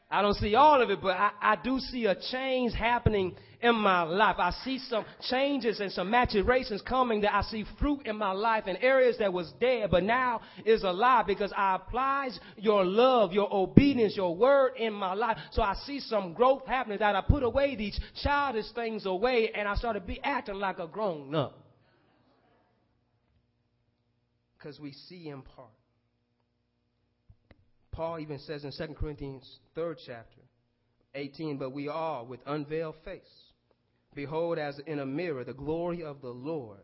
I 0.10 0.22
don't 0.22 0.36
see 0.36 0.54
all 0.54 0.82
of 0.82 0.90
it, 0.92 1.02
but 1.02 1.18
I, 1.18 1.32
I 1.42 1.56
do 1.56 1.80
see 1.80 2.06
a 2.06 2.16
change 2.32 2.74
happening 2.74 3.36
in 3.60 3.74
my 3.74 4.04
life. 4.04 4.36
I 4.38 4.52
see 4.64 4.78
some 4.78 5.04
changes 5.30 5.80
and 5.80 5.92
some 5.92 6.12
maturations 6.12 6.84
coming 6.84 7.22
that 7.22 7.34
I 7.34 7.42
see 7.42 7.66
fruit 7.80 8.06
in 8.06 8.16
my 8.16 8.32
life 8.32 8.68
in 8.68 8.78
areas 8.78 9.18
that 9.18 9.34
was 9.34 9.52
dead, 9.60 9.90
but 9.90 10.04
now 10.04 10.42
is 10.64 10.84
alive 10.84 11.26
because 11.26 11.52
I 11.58 11.76
applied 11.76 12.34
your 12.56 12.86
love, 12.86 13.34
your 13.34 13.52
obedience, 13.52 14.16
your 14.16 14.36
word 14.36 14.74
in 14.78 14.94
my 14.94 15.16
life. 15.16 15.38
So 15.52 15.64
I 15.64 15.74
see 15.86 16.00
some 16.00 16.34
growth 16.34 16.68
happening 16.68 17.00
that 17.00 17.16
I 17.16 17.22
put 17.22 17.42
away 17.42 17.76
these 17.76 18.00
childish 18.22 18.72
things 18.76 19.08
away 19.08 19.52
and 19.56 19.68
I 19.68 19.74
started 19.74 20.06
be 20.06 20.22
acting 20.24 20.56
like 20.56 20.78
a 20.78 20.86
grown 20.88 21.34
up. 21.34 21.60
Because 24.58 24.80
we 24.80 24.92
see 24.92 25.30
in 25.30 25.42
part. 25.42 25.70
Paul 27.96 28.20
even 28.20 28.40
says 28.40 28.66
in 28.66 28.72
2 28.72 28.94
Corinthians 28.96 29.60
3rd 29.76 29.96
chapter, 30.06 30.42
18, 31.16 31.58
but 31.58 31.72
we 31.72 31.88
all 31.88 32.26
with 32.26 32.42
unveiled 32.46 32.96
face, 33.06 33.22
behold 34.14 34.58
as 34.58 34.80
in 34.86 35.00
a 35.00 35.06
mirror 35.06 35.46
the 35.46 35.54
glory 35.54 36.04
of 36.04 36.22
the 36.22 36.30
Lord, 36.30 36.82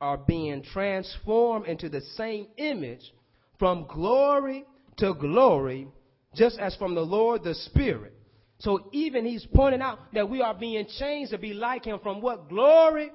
are 0.00 0.16
being 0.16 0.62
transformed 0.62 1.66
into 1.66 1.90
the 1.90 2.00
same 2.16 2.46
image 2.56 3.12
from 3.58 3.86
glory 3.88 4.64
to 4.96 5.12
glory, 5.14 5.88
just 6.34 6.58
as 6.58 6.74
from 6.76 6.94
the 6.94 7.02
Lord 7.02 7.44
the 7.44 7.54
Spirit. 7.54 8.14
So 8.60 8.88
even 8.92 9.26
he's 9.26 9.46
pointing 9.54 9.82
out 9.82 9.98
that 10.14 10.30
we 10.30 10.40
are 10.40 10.54
being 10.54 10.86
changed 10.98 11.32
to 11.32 11.38
be 11.38 11.52
like 11.52 11.84
him 11.84 11.98
from 12.02 12.22
what 12.22 12.48
glory 12.48 13.10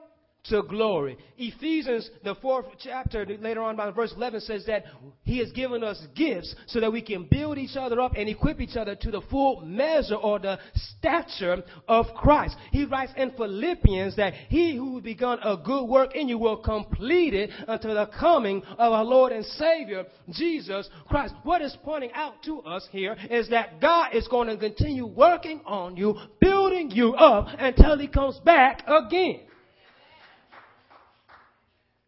to 0.45 0.61
glory. 0.63 1.17
Ephesians, 1.37 2.09
the 2.23 2.35
fourth 2.35 2.65
chapter, 2.77 3.25
later 3.39 3.61
on 3.61 3.77
by 3.77 3.89
verse 3.91 4.13
11 4.15 4.41
says 4.41 4.65
that 4.65 4.83
he 5.23 5.37
has 5.37 5.51
given 5.53 5.83
us 5.83 6.05
gifts 6.15 6.53
so 6.67 6.81
that 6.81 6.91
we 6.91 7.01
can 7.01 7.23
build 7.23 7.57
each 7.57 7.77
other 7.77 8.01
up 8.01 8.13
and 8.17 8.27
equip 8.27 8.59
each 8.59 8.75
other 8.75 8.93
to 8.93 9.09
the 9.09 9.21
full 9.31 9.61
measure 9.61 10.15
or 10.15 10.39
the 10.39 10.59
stature 10.75 11.63
of 11.87 12.07
Christ. 12.15 12.57
He 12.71 12.83
writes 12.83 13.13
in 13.15 13.31
Philippians 13.31 14.17
that 14.17 14.33
he 14.49 14.75
who 14.75 15.01
begun 15.01 15.39
a 15.43 15.55
good 15.55 15.85
work 15.85 16.13
in 16.13 16.27
you 16.27 16.37
will 16.37 16.57
complete 16.57 17.33
it 17.33 17.49
until 17.67 17.95
the 17.95 18.07
coming 18.19 18.61
of 18.63 18.91
our 18.91 19.05
Lord 19.05 19.31
and 19.31 19.45
Savior, 19.45 20.05
Jesus 20.29 20.89
Christ. 21.07 21.33
What 21.43 21.61
is 21.61 21.77
pointing 21.83 22.11
out 22.13 22.43
to 22.43 22.59
us 22.63 22.85
here 22.91 23.15
is 23.29 23.49
that 23.49 23.79
God 23.79 24.13
is 24.13 24.27
going 24.27 24.49
to 24.49 24.57
continue 24.57 25.05
working 25.05 25.61
on 25.65 25.95
you, 25.95 26.17
building 26.41 26.91
you 26.91 27.13
up 27.13 27.47
until 27.57 27.97
he 27.97 28.09
comes 28.09 28.39
back 28.39 28.83
again. 28.87 29.41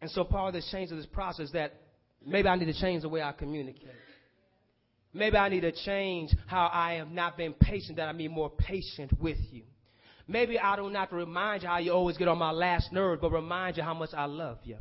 And 0.00 0.10
so 0.10 0.24
part 0.24 0.48
of 0.48 0.54
this 0.54 0.68
change 0.70 0.90
of 0.90 0.98
this 0.98 1.06
process 1.06 1.46
is 1.46 1.52
that 1.52 1.74
maybe 2.24 2.48
I 2.48 2.56
need 2.56 2.66
to 2.66 2.80
change 2.80 3.02
the 3.02 3.08
way 3.08 3.22
I 3.22 3.32
communicate. 3.32 3.90
Maybe 5.14 5.36
I 5.36 5.48
need 5.48 5.60
to 5.60 5.72
change 5.72 6.30
how 6.46 6.68
I 6.72 6.94
have 6.94 7.10
not 7.10 7.38
been 7.38 7.54
patient, 7.54 7.96
that 7.96 8.08
I 8.08 8.12
be 8.12 8.28
more 8.28 8.50
patient 8.50 9.18
with 9.18 9.38
you. 9.50 9.62
Maybe 10.28 10.58
I 10.58 10.76
don't 10.76 10.94
have 10.94 11.10
to 11.10 11.16
remind 11.16 11.62
you 11.62 11.68
how 11.68 11.78
you 11.78 11.92
always 11.92 12.18
get 12.18 12.28
on 12.28 12.36
my 12.36 12.50
last 12.50 12.92
nerve, 12.92 13.20
but 13.20 13.30
remind 13.30 13.76
you 13.76 13.82
how 13.82 13.94
much 13.94 14.10
I 14.12 14.26
love 14.26 14.58
you. 14.64 14.76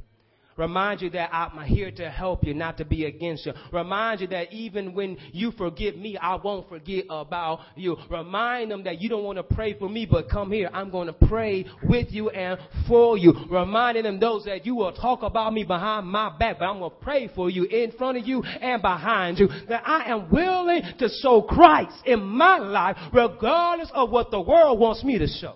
Remind 0.58 1.02
you 1.02 1.10
that 1.10 1.30
I'm 1.34 1.66
here 1.66 1.92
to 1.92 2.10
help 2.10 2.46
you, 2.46 2.54
not 2.54 2.78
to 2.78 2.86
be 2.86 3.04
against 3.06 3.46
you. 3.46 3.52
Remind 3.74 4.22
you 4.22 4.28
that 4.28 4.54
even 4.54 4.94
when 4.94 5.18
you 5.34 5.52
forget 5.52 5.98
me, 5.98 6.18
I 6.18 6.36
won't 6.36 6.70
forget 6.70 7.06
about 7.10 7.60
you. 7.76 7.98
Remind 8.10 8.72
them 8.72 8.86
that 8.86 9.02
you 9.02 9.10
don't 9.10 9.26
want 9.26 9.38
to 9.38 9.44
pray 9.44 9.78
for 9.78 9.90
me, 9.90 10.08
but 10.10 10.30
come 10.30 10.54
here. 10.54 10.70
I'm 10.74 10.92
going 10.92 11.08
to 11.08 11.14
pray 11.14 11.66
with 11.84 12.08
you 12.12 12.30
and 12.30 12.58
for 12.88 13.18
you. 13.18 13.34
Reminding 13.50 14.04
them 14.04 14.18
those 14.18 14.46
that 14.46 14.66
you 14.66 14.76
will 14.76 14.94
talk 14.94 15.24
about 15.24 15.54
me 15.54 15.66
behind 15.66 16.08
my 16.08 16.30
back, 16.38 16.60
but 16.60 16.66
I'm 16.66 16.80
going 16.80 16.92
to 16.92 16.98
pray 16.98 17.30
for 17.36 17.50
you 17.50 17.66
in 17.66 17.92
front 17.92 18.18
of 18.18 18.26
you 18.26 18.42
and 18.42 18.82
behind 18.82 19.38
you. 19.38 19.50
That 19.68 19.84
I 19.86 20.10
am 20.10 20.32
willing 20.32 20.84
to 21.00 21.10
show 21.22 21.42
Christ 21.42 21.96
in 22.06 22.24
my 22.24 22.60
life, 22.60 22.96
regardless 23.12 23.92
of 23.94 24.10
what 24.10 24.32
the 24.32 24.40
world 24.40 24.80
wants 24.80 25.04
me 25.04 25.20
to 25.20 25.28
show. 25.28 25.56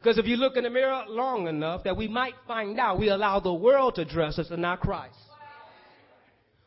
Because 0.00 0.16
if 0.16 0.26
you 0.26 0.36
look 0.36 0.56
in 0.56 0.64
the 0.64 0.70
mirror 0.70 1.04
long 1.08 1.46
enough, 1.46 1.84
that 1.84 1.96
we 1.96 2.08
might 2.08 2.32
find 2.48 2.78
out 2.80 2.98
we 2.98 3.10
allow 3.10 3.38
the 3.38 3.52
world 3.52 3.96
to 3.96 4.04
dress 4.04 4.38
us 4.38 4.50
and 4.50 4.62
not 4.62 4.80
Christ. 4.80 5.16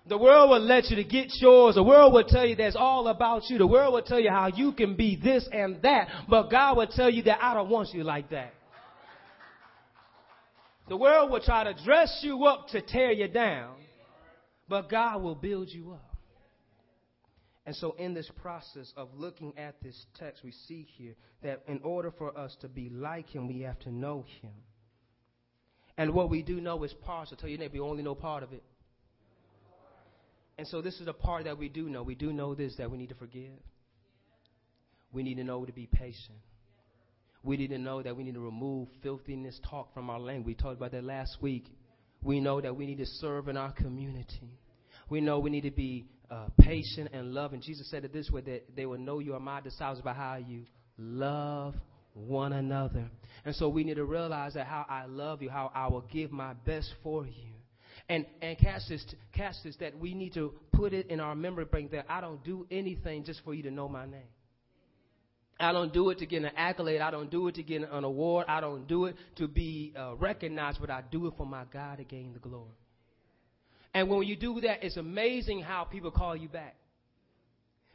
The 0.08 0.18
world 0.18 0.52
will 0.52 0.60
let 0.60 0.90
you 0.90 0.98
to 0.98 1.04
get 1.04 1.32
yours. 1.40 1.76
The 1.76 1.84
world 1.84 2.14
will 2.14 2.26
tell 2.26 2.46
you 2.46 2.56
that's 2.56 2.76
all 2.76 3.08
about 3.08 3.50
you. 3.50 3.58
The 3.58 3.66
world 3.66 3.94
will 3.94 4.02
tell 4.02 4.20
you 4.20 4.30
how 4.30 4.48
you 4.48 4.74
can 4.74 4.96
be 4.96 5.16
this 5.16 5.48
and 5.52 5.82
that. 5.82 6.10
But 6.30 6.52
God 6.52 6.78
will 6.78 6.88
tell 6.88 7.10
you 7.10 7.24
that 7.24 7.40
I 7.42 7.54
don't 7.54 7.70
want 7.70 7.94
you 7.94 8.04
like 8.04 8.30
that. 8.30 8.54
The 10.90 10.98
world 10.98 11.32
will 11.32 11.40
try 11.40 11.64
to 11.64 11.74
dress 11.86 12.20
you 12.22 12.44
up 12.46 12.68
to 12.70 12.82
tear 12.82 13.14
you 13.14 13.30
down. 13.30 13.76
But 14.68 14.90
God 14.90 15.24
will 15.24 15.36
build 15.36 15.70
you 15.70 15.94
up. 15.94 16.13
And 17.66 17.76
so, 17.76 17.96
in 17.98 18.14
this 18.14 18.30
process 18.42 18.92
of 18.98 19.10
looking 19.16 19.58
at 19.58 19.82
this 19.82 20.06
text, 20.20 20.44
we 20.44 20.52
see 20.68 20.86
here 20.98 21.16
that 21.44 21.64
in 21.68 21.80
order 21.82 22.12
for 22.12 22.38
us 22.38 22.56
to 22.60 22.68
be 22.68 22.90
like 22.90 23.30
Him, 23.30 23.48
we 23.48 23.62
have 23.62 23.80
to 23.80 23.92
know 23.92 24.26
Him. 24.42 24.52
And 25.98 26.14
what 26.14 26.30
we 26.30 26.42
do 26.42 26.60
know 26.60 26.84
is 26.84 26.94
partial. 27.06 27.38
Tell 27.38 27.50
your 27.50 27.60
neighbor, 27.60 27.74
we 27.76 27.80
only 27.80 28.04
know 28.04 28.16
part 28.16 28.44
of 28.44 28.52
it. 28.52 28.64
And 30.58 30.68
so, 30.68 30.82
this 30.82 31.00
is 31.00 31.06
the 31.06 31.14
part 31.14 31.46
that 31.46 31.58
we 31.58 31.70
do 31.70 31.88
know. 31.88 32.04
We 32.04 32.16
do 32.16 32.34
know 32.34 32.54
this 32.54 32.76
that 32.78 32.92
we 32.92 32.98
need 32.98 33.10
to 33.10 33.16
forgive. 33.16 33.54
We 35.14 35.24
need 35.24 35.36
to 35.36 35.44
know 35.46 35.64
to 35.64 35.72
be 35.72 35.88
patient. 35.88 36.40
We 37.44 37.56
need 37.56 37.70
to 37.70 37.78
know 37.78 38.02
that 38.02 38.16
we 38.16 38.24
need 38.24 38.34
to 38.34 38.42
remove 38.42 38.90
filthiness 39.02 39.60
talk 39.70 39.94
from 39.94 40.10
our 40.10 40.20
language. 40.20 40.58
We 40.58 40.64
talked 40.64 40.78
about 40.78 40.92
that 40.92 41.04
last 41.04 41.38
week. 41.42 41.66
We 42.22 42.40
know 42.40 42.60
that 42.60 42.76
we 42.76 42.86
need 42.86 42.98
to 42.98 43.06
serve 43.06 43.48
in 43.48 43.58
our 43.58 43.72
community. 43.72 44.58
We 45.10 45.22
know 45.22 45.40
we 45.40 45.50
need 45.50 45.64
to 45.64 45.72
be 45.72 46.08
uh, 46.30 46.48
patient 46.60 47.10
and 47.14 47.34
loving. 47.34 47.62
Jesus 47.62 47.90
said 47.90 48.06
it 48.06 48.14
this 48.14 48.30
way 48.30 48.42
that 48.42 48.76
they 48.76 48.86
will 48.86 48.98
know 48.98 49.20
you 49.20 49.34
are 49.34 49.40
my 49.40 49.62
disciples 49.62 50.02
by 50.02 50.14
how 50.14 50.36
you 50.36 50.64
love 50.98 51.76
one 52.14 52.54
another. 52.54 53.10
And 53.46 53.56
so 53.56 53.70
we 53.70 53.84
need 53.84 53.96
to 53.96 54.06
realize 54.06 54.54
that 54.54 54.68
how 54.68 54.86
I 54.88 55.06
love 55.06 55.42
you, 55.42 55.50
how 55.50 55.72
I 55.74 55.88
will 55.88 56.06
give 56.12 56.32
my 56.32 56.54
best 56.54 56.94
for 57.02 57.26
you. 57.26 57.54
And 58.10 58.26
and 58.42 58.58
catch 58.58 58.82
this, 58.90 59.06
catch 59.34 59.56
this 59.64 59.76
that 59.78 59.98
we 59.98 60.14
need 60.14 60.34
to 60.34 60.54
put 60.74 60.94
it 60.94 61.08
in 61.08 61.20
our 61.20 61.36
memory 61.36 61.66
bank 61.66 61.92
that 61.92 62.06
I 62.10 62.22
don't 62.22 62.44
do 62.44 62.68
anything 62.70 63.24
just 63.24 63.42
for 63.44 63.54
you 63.54 63.64
to 63.64 63.72
know 63.72 63.88
my 63.88 64.06
name. 64.06 64.28
I 65.60 65.72
don't 65.72 65.94
do 65.94 66.10
it 66.10 66.20
to 66.20 66.26
get 66.26 66.44
an 66.44 66.52
accolade. 66.58 67.00
I 67.00 67.12
don't 67.12 67.30
do 67.30 67.48
it 67.48 67.56
to 67.56 67.64
get 67.64 67.84
an 67.90 68.04
award. 68.04 68.48
I 68.50 68.60
don't 68.60 68.88
do 68.88 69.06
it 69.06 69.16
to 69.38 69.48
be 69.48 69.94
uh, 69.98 70.16
recognized, 70.16 70.80
but 70.82 70.90
I 70.90 71.02
do 71.10 71.28
it 71.28 71.34
for 71.38 71.46
my 71.46 71.64
God 71.72 72.00
to 72.00 72.04
gain 72.04 72.34
the 72.34 72.40
glory. 72.40 72.72
And 73.94 74.10
when 74.10 74.24
you 74.24 74.36
do 74.36 74.60
that, 74.62 74.84
it's 74.84 74.98
amazing 74.98 75.62
how 75.62 75.84
people 75.84 76.12
call 76.12 76.36
you 76.36 76.50
back. 76.50 76.76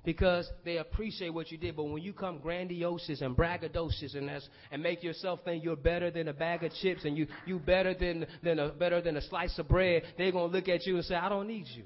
Because 0.04 0.48
they 0.64 0.78
appreciate 0.78 1.30
what 1.30 1.50
you 1.50 1.58
did. 1.58 1.76
But 1.76 1.84
when 1.84 2.02
you 2.02 2.12
come 2.12 2.38
grandiose 2.38 3.20
and 3.20 3.36
braggadocious 3.36 4.16
and, 4.16 4.30
and 4.70 4.82
make 4.82 5.02
yourself 5.02 5.40
think 5.44 5.64
you're 5.64 5.76
better 5.76 6.10
than 6.10 6.28
a 6.28 6.32
bag 6.32 6.62
of 6.62 6.72
chips 6.80 7.04
and 7.04 7.18
you, 7.18 7.26
you 7.46 7.58
better 7.58 7.94
than, 7.94 8.26
than 8.42 8.58
a, 8.58 8.68
better 8.68 9.02
than 9.02 9.16
a 9.16 9.22
slice 9.22 9.58
of 9.58 9.68
bread, 9.68 10.04
they're 10.16 10.32
going 10.32 10.50
to 10.50 10.56
look 10.56 10.68
at 10.68 10.86
you 10.86 10.96
and 10.96 11.04
say, 11.04 11.16
I 11.16 11.28
don't 11.28 11.48
need 11.48 11.66
you. 11.74 11.82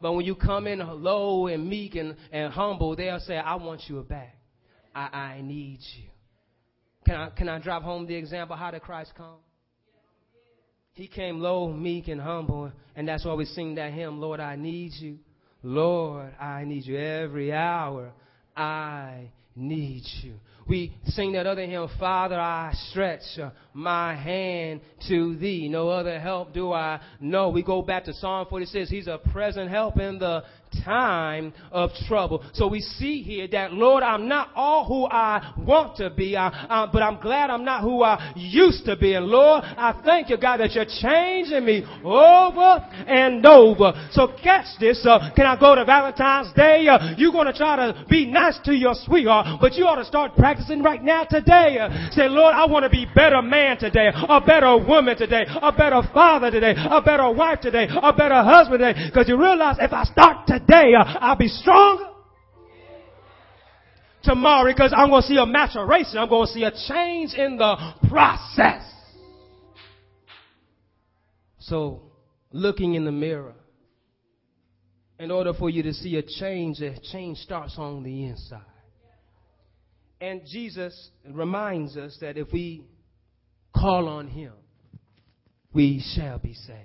But 0.00 0.12
when 0.12 0.24
you 0.24 0.34
come 0.34 0.66
in 0.66 0.80
low 1.02 1.46
and 1.46 1.68
meek 1.68 1.94
and, 1.94 2.16
and 2.30 2.52
humble, 2.52 2.94
they'll 2.94 3.20
say, 3.20 3.36
I 3.36 3.54
want 3.54 3.82
you 3.88 4.00
back. 4.02 4.36
I, 4.94 5.06
I 5.06 5.40
need 5.40 5.78
you. 5.96 6.08
Can 7.06 7.14
I, 7.14 7.30
can 7.30 7.48
I 7.48 7.58
drive 7.58 7.82
home 7.82 8.06
the 8.06 8.14
example? 8.14 8.56
How 8.56 8.70
did 8.70 8.82
Christ 8.82 9.12
come? 9.16 9.38
He 10.98 11.06
came 11.06 11.38
low, 11.38 11.72
meek, 11.72 12.08
and 12.08 12.20
humble. 12.20 12.72
And 12.96 13.06
that's 13.06 13.24
why 13.24 13.32
we 13.34 13.44
sing 13.44 13.76
that 13.76 13.92
hymn, 13.92 14.20
Lord, 14.20 14.40
I 14.40 14.56
need 14.56 14.90
you. 14.94 15.20
Lord, 15.62 16.34
I 16.40 16.64
need 16.64 16.86
you 16.86 16.98
every 16.98 17.52
hour. 17.52 18.10
I 18.56 19.30
need 19.54 20.02
you. 20.24 20.34
We 20.66 20.92
sing 21.04 21.34
that 21.34 21.46
other 21.46 21.64
hymn, 21.64 21.88
Father, 22.00 22.34
I 22.34 22.72
stretch 22.90 23.22
uh, 23.40 23.50
my 23.72 24.16
hand 24.16 24.80
to 25.06 25.36
thee. 25.36 25.68
No 25.68 25.88
other 25.88 26.18
help 26.18 26.52
do 26.52 26.72
I 26.72 27.00
know. 27.20 27.50
We 27.50 27.62
go 27.62 27.80
back 27.80 28.02
to 28.06 28.12
Psalm 28.14 28.48
46. 28.50 28.90
He's 28.90 29.06
a 29.06 29.18
present 29.32 29.70
help 29.70 30.00
in 30.00 30.18
the 30.18 30.42
time 30.84 31.52
of 31.70 31.90
trouble. 32.06 32.44
So 32.52 32.68
we 32.68 32.80
see 32.80 33.22
here 33.22 33.48
that, 33.52 33.72
Lord, 33.72 34.02
I'm 34.02 34.28
not 34.28 34.50
all 34.54 34.84
who 34.86 35.06
I 35.06 35.54
want 35.58 35.96
to 35.96 36.10
be, 36.10 36.36
I, 36.36 36.48
uh, 36.48 36.88
but 36.92 37.02
I'm 37.02 37.20
glad 37.20 37.50
I'm 37.50 37.64
not 37.64 37.82
who 37.82 38.02
I 38.02 38.32
used 38.36 38.84
to 38.86 38.96
be. 38.96 39.14
And 39.14 39.26
Lord, 39.26 39.64
I 39.64 40.00
thank 40.04 40.30
you, 40.30 40.36
God, 40.36 40.58
that 40.58 40.72
you're 40.72 40.84
changing 40.84 41.64
me 41.64 41.84
over 42.04 42.84
and 43.06 43.44
over. 43.46 43.92
So 44.12 44.28
catch 44.42 44.66
this. 44.80 45.04
Uh, 45.08 45.30
can 45.34 45.46
I 45.46 45.58
go 45.58 45.74
to 45.74 45.84
Valentine's 45.84 46.52
Day? 46.54 46.86
Uh, 46.88 47.14
you're 47.16 47.32
going 47.32 47.46
to 47.46 47.52
try 47.52 47.76
to 47.76 48.04
be 48.08 48.26
nice 48.26 48.58
to 48.64 48.74
your 48.74 48.94
sweetheart, 48.94 49.58
but 49.60 49.74
you 49.74 49.84
ought 49.84 49.96
to 49.96 50.04
start 50.04 50.34
practicing 50.36 50.82
right 50.82 51.02
now 51.02 51.24
today. 51.24 51.78
Uh, 51.78 52.10
say, 52.10 52.28
Lord, 52.28 52.54
I 52.54 52.66
want 52.66 52.84
to 52.84 52.90
be 52.90 53.06
better 53.14 53.40
man 53.42 53.78
today, 53.78 54.10
a 54.14 54.40
better 54.40 54.76
woman 54.76 55.16
today, 55.16 55.44
a 55.62 55.72
better 55.72 56.02
father 56.12 56.50
today, 56.50 56.74
a 56.76 57.00
better 57.00 57.30
wife 57.30 57.60
today, 57.60 57.88
a 57.90 58.12
better 58.12 58.42
husband 58.42 58.80
today. 58.80 59.08
Because 59.08 59.28
you 59.28 59.40
realize 59.40 59.76
if 59.80 59.92
I 59.92 60.04
start 60.04 60.46
today, 60.46 60.57
uh, 60.94 61.18
I'll 61.20 61.36
be 61.36 61.48
stronger 61.48 62.04
tomorrow 64.22 64.70
because 64.70 64.92
I'm 64.96 65.08
going 65.08 65.22
to 65.22 65.28
see 65.28 65.36
a 65.36 65.46
maturation. 65.46 66.18
I'm 66.18 66.28
going 66.28 66.46
to 66.46 66.52
see 66.52 66.64
a 66.64 66.72
change 66.88 67.34
in 67.34 67.56
the 67.56 67.76
process. 68.08 68.82
So, 71.60 72.02
looking 72.52 72.94
in 72.94 73.04
the 73.04 73.12
mirror, 73.12 73.54
in 75.18 75.30
order 75.30 75.52
for 75.52 75.68
you 75.68 75.82
to 75.82 75.92
see 75.92 76.16
a 76.16 76.22
change, 76.22 76.80
a 76.80 76.98
change 77.12 77.38
starts 77.38 77.74
on 77.76 78.02
the 78.02 78.26
inside. 78.26 78.62
And 80.20 80.42
Jesus 80.50 81.10
reminds 81.28 81.96
us 81.96 82.16
that 82.20 82.36
if 82.36 82.52
we 82.52 82.84
call 83.74 84.08
on 84.08 84.28
Him, 84.28 84.52
we 85.72 86.02
shall 86.14 86.38
be 86.38 86.54
saved. 86.54 86.78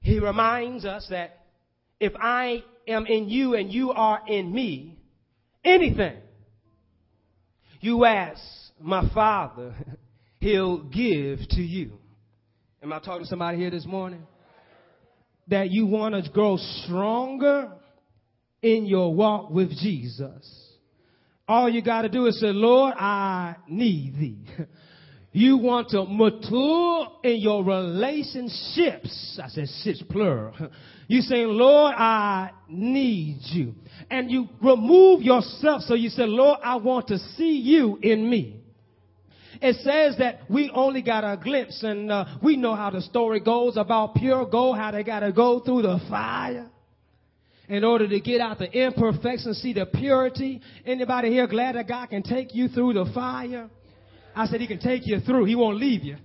He 0.00 0.18
reminds 0.18 0.84
us 0.84 1.06
that 1.10 1.37
if 2.00 2.12
I 2.16 2.62
am 2.86 3.06
in 3.06 3.28
you 3.28 3.54
and 3.54 3.72
you 3.72 3.92
are 3.92 4.20
in 4.26 4.52
me, 4.52 4.98
anything 5.64 6.16
you 7.80 8.04
ask 8.04 8.40
my 8.80 9.08
Father, 9.12 9.74
He'll 10.40 10.84
give 10.84 11.40
to 11.50 11.60
you. 11.60 11.98
Am 12.82 12.92
I 12.92 13.00
talking 13.00 13.22
to 13.22 13.26
somebody 13.26 13.58
here 13.58 13.70
this 13.70 13.84
morning? 13.84 14.24
That 15.48 15.70
you 15.70 15.86
want 15.86 16.14
to 16.14 16.30
grow 16.30 16.56
stronger 16.84 17.72
in 18.62 18.86
your 18.86 19.12
walk 19.12 19.50
with 19.50 19.70
Jesus. 19.70 20.68
All 21.48 21.68
you 21.68 21.82
got 21.82 22.02
to 22.02 22.08
do 22.08 22.26
is 22.26 22.38
say, 22.40 22.48
Lord, 22.48 22.94
I 22.96 23.56
need 23.66 24.14
thee. 24.14 24.38
You 25.38 25.56
want 25.56 25.90
to 25.90 26.04
mature 26.04 27.06
in 27.22 27.36
your 27.36 27.62
relationships. 27.62 29.38
I 29.40 29.46
said 29.48 29.68
ships 29.84 30.02
plural. 30.10 30.52
You 31.10 31.22
saying, 31.22 31.48
Lord, 31.48 31.94
I 31.96 32.50
need 32.68 33.38
you. 33.44 33.72
And 34.10 34.30
you 34.30 34.46
remove 34.62 35.22
yourself. 35.22 35.80
So 35.84 35.94
you 35.94 36.10
say, 36.10 36.24
Lord, 36.24 36.58
I 36.62 36.76
want 36.76 37.08
to 37.08 37.18
see 37.18 37.60
you 37.60 37.98
in 38.02 38.28
me. 38.28 38.60
It 39.62 39.76
says 39.76 40.18
that 40.18 40.40
we 40.50 40.70
only 40.74 41.00
got 41.00 41.24
a 41.24 41.38
glimpse 41.42 41.82
and 41.82 42.12
uh, 42.12 42.26
we 42.42 42.58
know 42.58 42.74
how 42.74 42.90
the 42.90 43.00
story 43.00 43.40
goes 43.40 43.78
about 43.78 44.16
pure 44.16 44.44
gold, 44.44 44.76
how 44.76 44.90
they 44.90 45.02
got 45.02 45.20
to 45.20 45.32
go 45.32 45.60
through 45.60 45.80
the 45.80 45.98
fire 46.10 46.68
in 47.70 47.84
order 47.84 48.06
to 48.06 48.20
get 48.20 48.42
out 48.42 48.58
the 48.58 48.70
imperfections, 48.70 49.62
see 49.62 49.72
the 49.72 49.86
purity. 49.86 50.60
Anybody 50.84 51.30
here 51.30 51.46
glad 51.46 51.76
that 51.76 51.88
God 51.88 52.10
can 52.10 52.22
take 52.22 52.54
you 52.54 52.68
through 52.68 52.92
the 52.92 53.10
fire? 53.14 53.70
I 54.38 54.46
said 54.46 54.60
he 54.60 54.68
can 54.68 54.78
take 54.78 55.04
you 55.04 55.18
through. 55.18 55.46
He 55.46 55.56
won't 55.56 55.78
leave 55.78 56.04
you. 56.04 56.16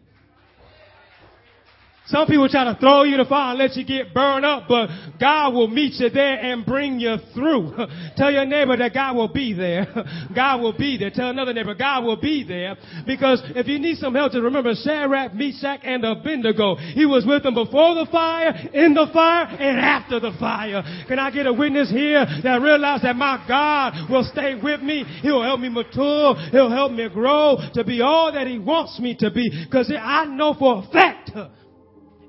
Some 2.08 2.28
people 2.28 2.50
try 2.50 2.66
to 2.66 2.78
throw 2.80 3.04
you 3.04 3.16
the 3.16 3.26
fire 3.26 3.52
and 3.52 3.60
let 3.60 3.78
you 3.78 3.86
get 3.86 4.13
burned 4.13 4.46
up, 4.46 4.66
but 4.68 4.89
God 5.22 5.54
will 5.54 5.70
meet 5.70 5.94
you 6.02 6.10
there 6.10 6.38
and 6.38 6.66
bring 6.66 7.00
you 7.00 7.16
through. 7.34 7.74
Tell 8.18 8.30
your 8.30 8.46
neighbor 8.46 8.76
that 8.76 8.94
God 8.94 9.16
will 9.16 9.30
be 9.30 9.54
there. 9.54 9.88
God 10.36 10.62
will 10.62 10.78
be 10.78 10.98
there. 10.98 11.12
Tell 11.12 11.30
another 11.30 11.54
neighbor 11.54 11.76
God 11.76 12.04
will 12.04 12.18
be 12.18 12.44
there. 12.44 12.76
Because 13.08 13.42
if 13.56 13.68
you 13.68 13.80
need 13.80 13.98
some 13.98 14.16
help, 14.16 14.34
to 14.34 14.42
remember 14.42 14.74
Shadrach, 14.76 15.34
Meshach, 15.34 15.80
and 15.84 16.04
Abednego. 16.04 16.76
He 16.76 17.06
was 17.06 17.26
with 17.26 17.44
them 17.44 17.54
before 17.54 17.96
the 17.96 18.08
fire, 18.12 18.50
in 18.74 18.94
the 18.94 19.08
fire, 19.13 19.46
and 19.46 19.80
after 19.80 20.20
the 20.20 20.32
fire. 20.39 20.84
Can 21.08 21.20
I 21.20 21.32
get 21.32 21.46
a 21.46 21.54
witness 21.54 21.89
here 21.89 22.26
that 22.44 22.62
realize 22.62 23.02
that 23.04 23.16
my 23.16 23.44
God 23.48 24.10
will 24.10 24.24
stay 24.24 24.56
with 24.56 24.82
me? 24.82 25.04
He'll 25.22 25.44
help 25.44 25.60
me 25.60 25.70
mature. 25.70 26.36
He'll 26.52 26.72
help 26.72 26.92
me 26.92 27.08
grow 27.10 27.58
to 27.74 27.84
be 27.84 28.02
all 28.02 28.32
that 28.34 28.48
He 28.48 28.60
wants 28.60 29.00
me 29.00 29.16
to 29.20 29.32
be. 29.32 29.50
Because 29.66 29.92
I 29.96 30.26
know 30.26 30.56
for 30.58 30.84
a 30.84 30.92
fact 30.92 31.32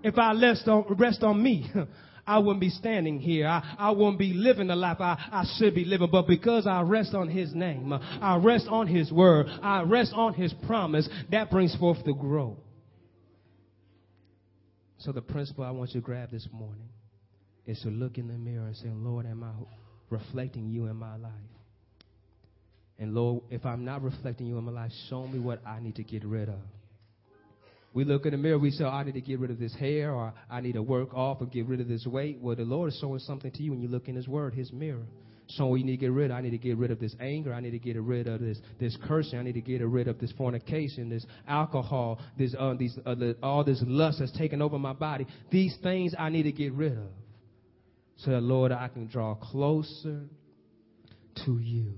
if 0.05 0.19
I 0.19 0.38
rest 0.38 0.69
on, 0.69 0.85
rest 0.99 1.23
on 1.23 1.43
me, 1.43 1.69
I 2.27 2.38
wouldn't 2.38 2.61
be 2.61 2.71
standing 2.71 3.19
here. 3.19 3.47
I, 3.49 3.75
I 3.79 3.90
wouldn't 3.90 4.19
be 4.19 4.35
living 4.35 4.69
the 4.69 4.77
life 4.77 4.99
I, 5.01 5.17
I 5.33 5.45
should 5.57 5.75
be 5.75 5.85
living. 5.85 6.09
But 6.12 6.27
because 6.27 6.67
I 6.67 6.83
rest 6.83 7.14
on 7.14 7.29
His 7.29 7.55
name, 7.55 7.93
I 7.93 8.37
rest 8.37 8.67
on 8.69 8.87
His 8.87 9.11
word, 9.11 9.47
I 9.62 9.83
rest 9.83 10.12
on 10.14 10.35
His 10.35 10.55
promise, 10.67 11.09
that 11.31 11.51
brings 11.51 11.75
forth 11.77 12.05
the 12.05 12.12
growth. 12.12 12.59
So 14.99 15.12
the 15.12 15.23
principle 15.23 15.64
I 15.64 15.71
want 15.71 15.90
you 15.95 16.01
to 16.01 16.05
grab 16.05 16.31
this 16.31 16.47
morning 16.53 16.88
is 17.67 17.81
to 17.81 17.88
look 17.88 18.19
in 18.19 18.29
the 18.29 18.35
mirror 18.35 18.67
and 18.67 18.77
say, 18.77 18.88
Lord, 18.88 19.27
am 19.27 19.43
I 19.43 19.53
reflecting 20.11 20.69
you 20.69 20.87
in 20.87 20.97
my 20.97 21.17
life? 21.17 21.33
And 22.99 23.14
Lord, 23.14 23.43
if 23.51 23.67
I'm 23.67 23.85
not 23.85 24.03
reflecting 24.03 24.47
you 24.47 24.57
in 24.59 24.64
my 24.64 24.73
life, 24.73 24.93
show 25.09 25.27
me 25.27 25.38
what 25.38 25.67
I 25.67 25.81
need 25.81 25.97
to 25.97 26.05
get 26.05 26.25
rid 26.25 26.49
of. 26.49 26.61
We 27.94 28.04
look 28.04 28.26
in 28.26 28.33
the 28.33 28.37
mirror, 28.37 28.59
we 28.59 28.72
say, 28.72 28.83
oh, 28.83 28.88
I 28.88 29.04
need 29.04 29.14
to 29.14 29.20
get 29.20 29.38
rid 29.38 29.52
of 29.52 29.61
this 29.61 29.74
hair, 29.76 30.12
or 30.12 30.35
I 30.50 30.61
need 30.61 30.72
to 30.72 30.83
work 30.83 31.14
off 31.14 31.40
and 31.40 31.50
get 31.50 31.68
rid 31.68 31.80
of 31.80 31.87
this 31.87 32.04
weight. 32.04 32.38
Well, 32.40 32.57
the 32.57 32.64
Lord 32.64 32.92
is 32.92 32.98
showing 33.00 33.20
something 33.20 33.52
to 33.52 33.62
you 33.62 33.70
when 33.70 33.80
you 33.80 33.88
look 33.88 34.09
in 34.09 34.16
His 34.16 34.26
Word, 34.26 34.52
His 34.52 34.72
mirror. 34.72 35.07
So 35.46 35.76
you 35.76 35.85
need 35.85 35.92
to 35.92 35.98
get 35.98 36.11
rid 36.11 36.33
of. 36.33 36.37
I 36.37 36.40
need 36.40 36.50
to 36.50 36.59
get 36.59 36.76
rid 36.76 36.90
of 36.90 36.98
this 36.98 37.14
anger. 37.20 37.54
I 37.54 37.61
need 37.61 37.70
to 37.70 37.78
get 37.78 38.00
rid 38.00 38.26
of 38.26 38.40
this 38.40 38.59
this 38.80 38.96
cursing. 39.07 39.38
I 39.38 39.42
need 39.42 39.52
to 39.52 39.61
get 39.61 39.80
rid 39.83 40.09
of 40.09 40.18
this 40.18 40.33
fornication, 40.33 41.09
this 41.09 41.24
alcohol, 41.46 42.18
this 42.37 42.54
uh, 42.59 42.74
these 42.74 42.98
uh, 43.04 43.14
the, 43.14 43.37
all 43.42 43.62
this 43.62 43.80
lust 43.87 44.20
that's 44.20 44.37
taken 44.37 44.62
over 44.62 44.78
my 44.78 44.94
body. 44.94 45.26
These 45.52 45.76
things 45.83 46.14
I 46.18 46.30
need 46.30 46.44
to 46.44 46.52
get 46.52 46.72
rid 46.72 46.92
of, 46.92 47.11
so 48.16 48.30
that 48.30 48.40
Lord 48.40 48.72
I 48.72 48.88
can 48.88 49.07
draw 49.07 49.35
closer 49.35 50.22
to 51.44 51.59
You. 51.59 51.92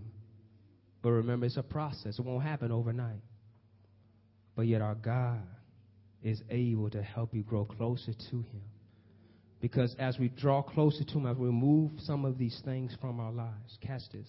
But 1.02 1.10
remember, 1.10 1.46
it's 1.46 1.56
a 1.56 1.62
process. 1.62 2.18
It 2.18 2.24
won't 2.24 2.42
happen 2.42 2.72
overnight. 2.72 3.22
But 4.56 4.66
yet 4.66 4.82
our 4.82 4.96
God 4.96 5.46
is 6.26 6.42
able 6.50 6.90
to 6.90 7.00
help 7.00 7.32
you 7.32 7.42
grow 7.44 7.64
closer 7.64 8.12
to 8.12 8.36
Him. 8.36 8.62
Because 9.60 9.94
as 10.00 10.18
we 10.18 10.28
draw 10.28 10.60
closer 10.60 11.04
to 11.04 11.12
Him, 11.12 11.26
as 11.26 11.36
we 11.36 11.46
remove 11.46 11.92
some 11.98 12.24
of 12.24 12.36
these 12.36 12.60
things 12.64 12.96
from 13.00 13.20
our 13.20 13.30
lives, 13.30 13.78
catch 13.80 14.02
this, 14.12 14.28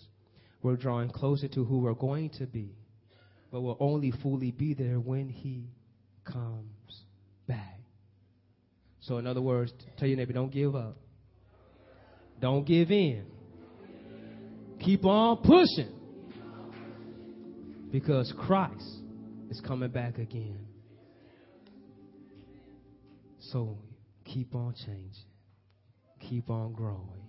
we're 0.61 0.75
drawing 0.75 1.09
closer 1.09 1.47
to 1.47 1.65
who 1.65 1.79
we're 1.79 1.95
going 1.95 2.29
to 2.37 2.45
be. 2.45 2.69
But 3.51 3.61
we'll 3.61 3.77
only 3.79 4.11
fully 4.21 4.51
be 4.51 4.75
there 4.75 4.99
when 4.99 5.27
He 5.27 5.71
comes 6.23 7.01
back. 7.47 7.79
So, 8.99 9.17
in 9.17 9.25
other 9.25 9.41
words, 9.41 9.73
tell 9.97 10.07
your 10.07 10.17
neighbor, 10.17 10.33
don't 10.33 10.51
give 10.51 10.75
up. 10.75 10.97
Don't 12.39 12.65
give 12.65 12.91
in. 12.91 13.25
Keep 14.81 15.03
on 15.05 15.37
pushing. 15.37 15.93
Because 17.91 18.31
Christ 18.37 19.01
is 19.49 19.59
coming 19.61 19.89
back 19.89 20.19
again. 20.19 20.66
So 23.51 23.77
keep 24.25 24.55
on 24.55 24.73
changing, 24.73 25.11
keep 26.19 26.49
on 26.49 26.73
growing, 26.73 27.23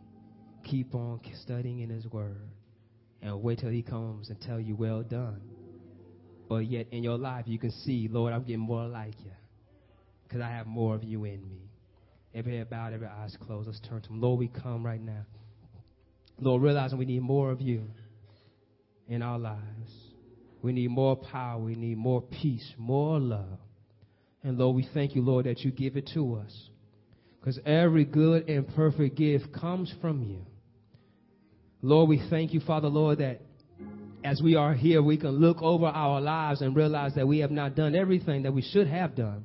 keep 0.64 0.94
on 0.94 1.20
studying 1.42 1.80
in 1.80 1.90
His 1.90 2.06
Word, 2.06 2.50
and 3.22 3.40
wait 3.42 3.60
till 3.60 3.70
He 3.70 3.82
comes 3.82 4.28
and 4.28 4.40
tell 4.40 4.58
you, 4.58 4.74
"Well 4.74 5.02
done." 5.02 5.40
But 6.48 6.66
yet 6.66 6.88
in 6.90 7.04
your 7.04 7.18
life, 7.18 7.44
you 7.46 7.58
can 7.58 7.70
see, 7.70 8.08
Lord, 8.10 8.32
I'm 8.32 8.42
getting 8.42 8.60
more 8.60 8.88
like 8.88 9.14
you, 9.24 9.30
because 10.24 10.40
I 10.40 10.48
have 10.48 10.66
more 10.66 10.94
of 10.94 11.04
you 11.04 11.24
in 11.24 11.46
me. 11.48 11.70
Every 12.34 12.56
head 12.56 12.68
bowed, 12.68 12.94
every 12.94 13.06
eyes 13.06 13.36
closed. 13.40 13.68
Let's 13.68 13.80
turn 13.80 14.00
to 14.02 14.08
Him. 14.08 14.20
Lord, 14.20 14.38
we 14.40 14.48
come 14.48 14.84
right 14.84 15.00
now. 15.00 15.24
Lord, 16.40 16.62
realizing 16.62 16.98
we 16.98 17.04
need 17.04 17.22
more 17.22 17.50
of 17.50 17.60
you 17.60 17.84
in 19.08 19.22
our 19.22 19.38
lives. 19.38 20.12
We 20.62 20.72
need 20.72 20.90
more 20.90 21.16
power. 21.16 21.58
We 21.62 21.74
need 21.74 21.96
more 21.96 22.22
peace, 22.22 22.74
more 22.76 23.20
love. 23.20 23.58
And 24.42 24.58
Lord, 24.58 24.76
we 24.76 24.88
thank 24.94 25.14
you, 25.14 25.22
Lord, 25.22 25.46
that 25.46 25.60
you 25.60 25.70
give 25.70 25.96
it 25.96 26.10
to 26.14 26.36
us. 26.36 26.68
Because 27.40 27.58
every 27.64 28.04
good 28.04 28.48
and 28.48 28.66
perfect 28.74 29.16
gift 29.16 29.52
comes 29.52 29.92
from 30.00 30.22
you. 30.22 30.40
Lord, 31.82 32.08
we 32.08 32.22
thank 32.28 32.52
you, 32.52 32.60
Father, 32.60 32.88
Lord, 32.88 33.18
that 33.18 33.40
as 34.24 34.42
we 34.42 34.56
are 34.56 34.74
here, 34.74 35.00
we 35.00 35.16
can 35.16 35.30
look 35.30 35.62
over 35.62 35.86
our 35.86 36.20
lives 36.20 36.60
and 36.60 36.74
realize 36.74 37.14
that 37.14 37.26
we 37.26 37.38
have 37.38 37.52
not 37.52 37.76
done 37.76 37.94
everything 37.94 38.42
that 38.42 38.52
we 38.52 38.62
should 38.62 38.88
have 38.88 39.14
done. 39.14 39.44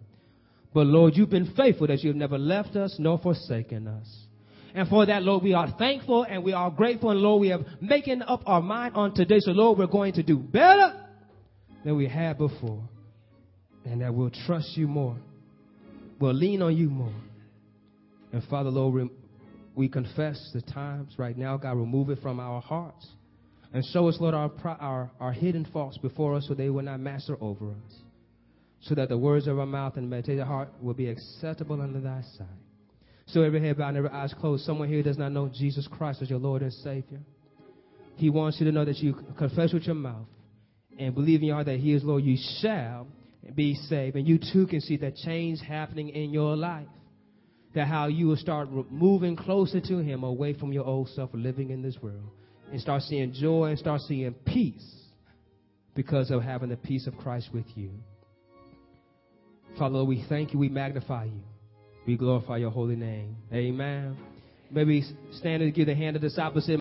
But 0.73 0.87
Lord, 0.87 1.15
you've 1.15 1.29
been 1.29 1.53
faithful 1.55 1.87
that 1.87 2.03
you've 2.03 2.15
never 2.15 2.39
left 2.39 2.75
us 2.75 2.95
nor 2.97 3.19
forsaken 3.19 3.87
us. 3.87 4.07
And 4.73 4.87
for 4.89 5.05
that, 5.05 5.21
Lord, 5.21 5.43
we 5.43 5.53
are 5.53 5.71
thankful 5.77 6.23
and 6.23 6.43
we 6.43 6.53
are 6.53 6.71
grateful. 6.71 7.11
And 7.11 7.19
Lord, 7.19 7.41
we 7.41 7.49
have 7.49 7.61
making 7.79 8.23
up 8.23 8.41
our 8.47 8.61
mind 8.61 8.95
on 8.95 9.13
today. 9.13 9.39
So 9.39 9.51
Lord, 9.51 9.77
we're 9.77 9.85
going 9.85 10.13
to 10.13 10.23
do 10.23 10.37
better 10.37 11.05
than 11.85 11.95
we 11.95 12.07
had 12.07 12.39
before 12.39 12.89
and 13.85 14.01
that 14.01 14.13
we'll 14.13 14.31
trust 14.45 14.77
you 14.77 14.87
more. 14.87 15.17
We'll 16.19 16.33
lean 16.33 16.61
on 16.61 16.75
you 16.75 16.89
more. 16.89 17.13
And 18.31 18.43
Father, 18.45 18.69
Lord, 18.69 19.09
we 19.75 19.89
confess 19.89 20.51
the 20.53 20.61
times 20.61 21.13
right 21.17 21.37
now, 21.37 21.57
God, 21.57 21.77
remove 21.77 22.09
it 22.09 22.19
from 22.21 22.39
our 22.39 22.61
hearts. 22.61 23.07
And 23.73 23.83
show 23.85 24.07
us, 24.07 24.17
Lord, 24.19 24.35
our, 24.35 24.51
our, 24.79 25.11
our 25.19 25.33
hidden 25.33 25.65
faults 25.73 25.97
before 25.97 26.35
us 26.35 26.45
so 26.47 26.53
they 26.53 26.69
will 26.69 26.83
not 26.83 26.99
master 26.99 27.37
over 27.41 27.71
us. 27.71 27.95
So 28.81 28.95
that 28.95 29.09
the 29.09 29.17
words 29.17 29.47
of 29.47 29.57
our 29.57 29.65
mouth 29.65 29.97
and 29.97 30.13
our 30.13 30.45
heart 30.45 30.69
will 30.81 30.93
be 30.93 31.09
acceptable 31.09 31.81
under 31.81 31.99
thy 31.99 32.21
sight. 32.37 32.47
So 33.27 33.41
every 33.41 33.61
head 33.61 33.77
bowed 33.77 33.89
and 33.89 33.97
every 33.97 34.09
eyes 34.09 34.33
closed. 34.39 34.65
Someone 34.65 34.89
here 34.89 35.01
does 35.01 35.17
not 35.17 35.31
know 35.31 35.49
Jesus 35.51 35.87
Christ 35.87 36.21
as 36.21 36.29
your 36.29 36.39
Lord 36.39 36.61
and 36.61 36.73
Savior. 36.73 37.21
He 38.17 38.29
wants 38.29 38.59
you 38.59 38.65
to 38.65 38.71
know 38.71 38.85
that 38.85 38.97
you 38.97 39.15
confess 39.37 39.73
with 39.73 39.83
your 39.83 39.95
mouth 39.95 40.27
and 40.99 41.15
believe 41.15 41.39
in 41.39 41.47
your 41.47 41.55
heart 41.55 41.67
that 41.67 41.79
He 41.79 41.93
is 41.93 42.03
Lord. 42.03 42.23
You 42.23 42.37
shall 42.61 43.07
be 43.55 43.75
saved. 43.75 44.15
And 44.15 44.27
you 44.27 44.39
too 44.39 44.67
can 44.67 44.81
see 44.81 44.97
that 44.97 45.15
change 45.15 45.59
happening 45.61 46.09
in 46.09 46.31
your 46.31 46.55
life. 46.55 46.87
That 47.75 47.87
how 47.87 48.07
you 48.07 48.27
will 48.27 48.37
start 48.37 48.69
moving 48.91 49.35
closer 49.35 49.81
to 49.81 49.97
Him 49.97 50.23
away 50.23 50.53
from 50.53 50.71
your 50.71 50.85
old 50.85 51.09
self 51.09 51.31
living 51.33 51.71
in 51.71 51.81
this 51.81 51.97
world. 52.01 52.29
And 52.71 52.79
start 52.79 53.03
seeing 53.03 53.33
joy 53.33 53.65
and 53.65 53.79
start 53.79 54.01
seeing 54.01 54.33
peace 54.45 55.03
because 55.95 56.31
of 56.31 56.41
having 56.41 56.69
the 56.69 56.77
peace 56.77 57.07
of 57.07 57.17
Christ 57.17 57.49
with 57.53 57.65
you. 57.75 57.91
Father, 59.77 60.03
we 60.03 60.23
thank 60.29 60.53
you, 60.53 60.59
we 60.59 60.69
magnify 60.69 61.25
you. 61.25 61.41
We 62.05 62.17
glorify 62.17 62.57
your 62.57 62.71
holy 62.71 62.95
name. 62.95 63.37
Amen. 63.51 64.17
Maybe 64.69 65.03
stand 65.33 65.63
and 65.63 65.73
give 65.73 65.87
the 65.87 65.95
hand 65.95 66.15
of 66.15 66.21
this 66.21 66.37
opposite. 66.37 66.79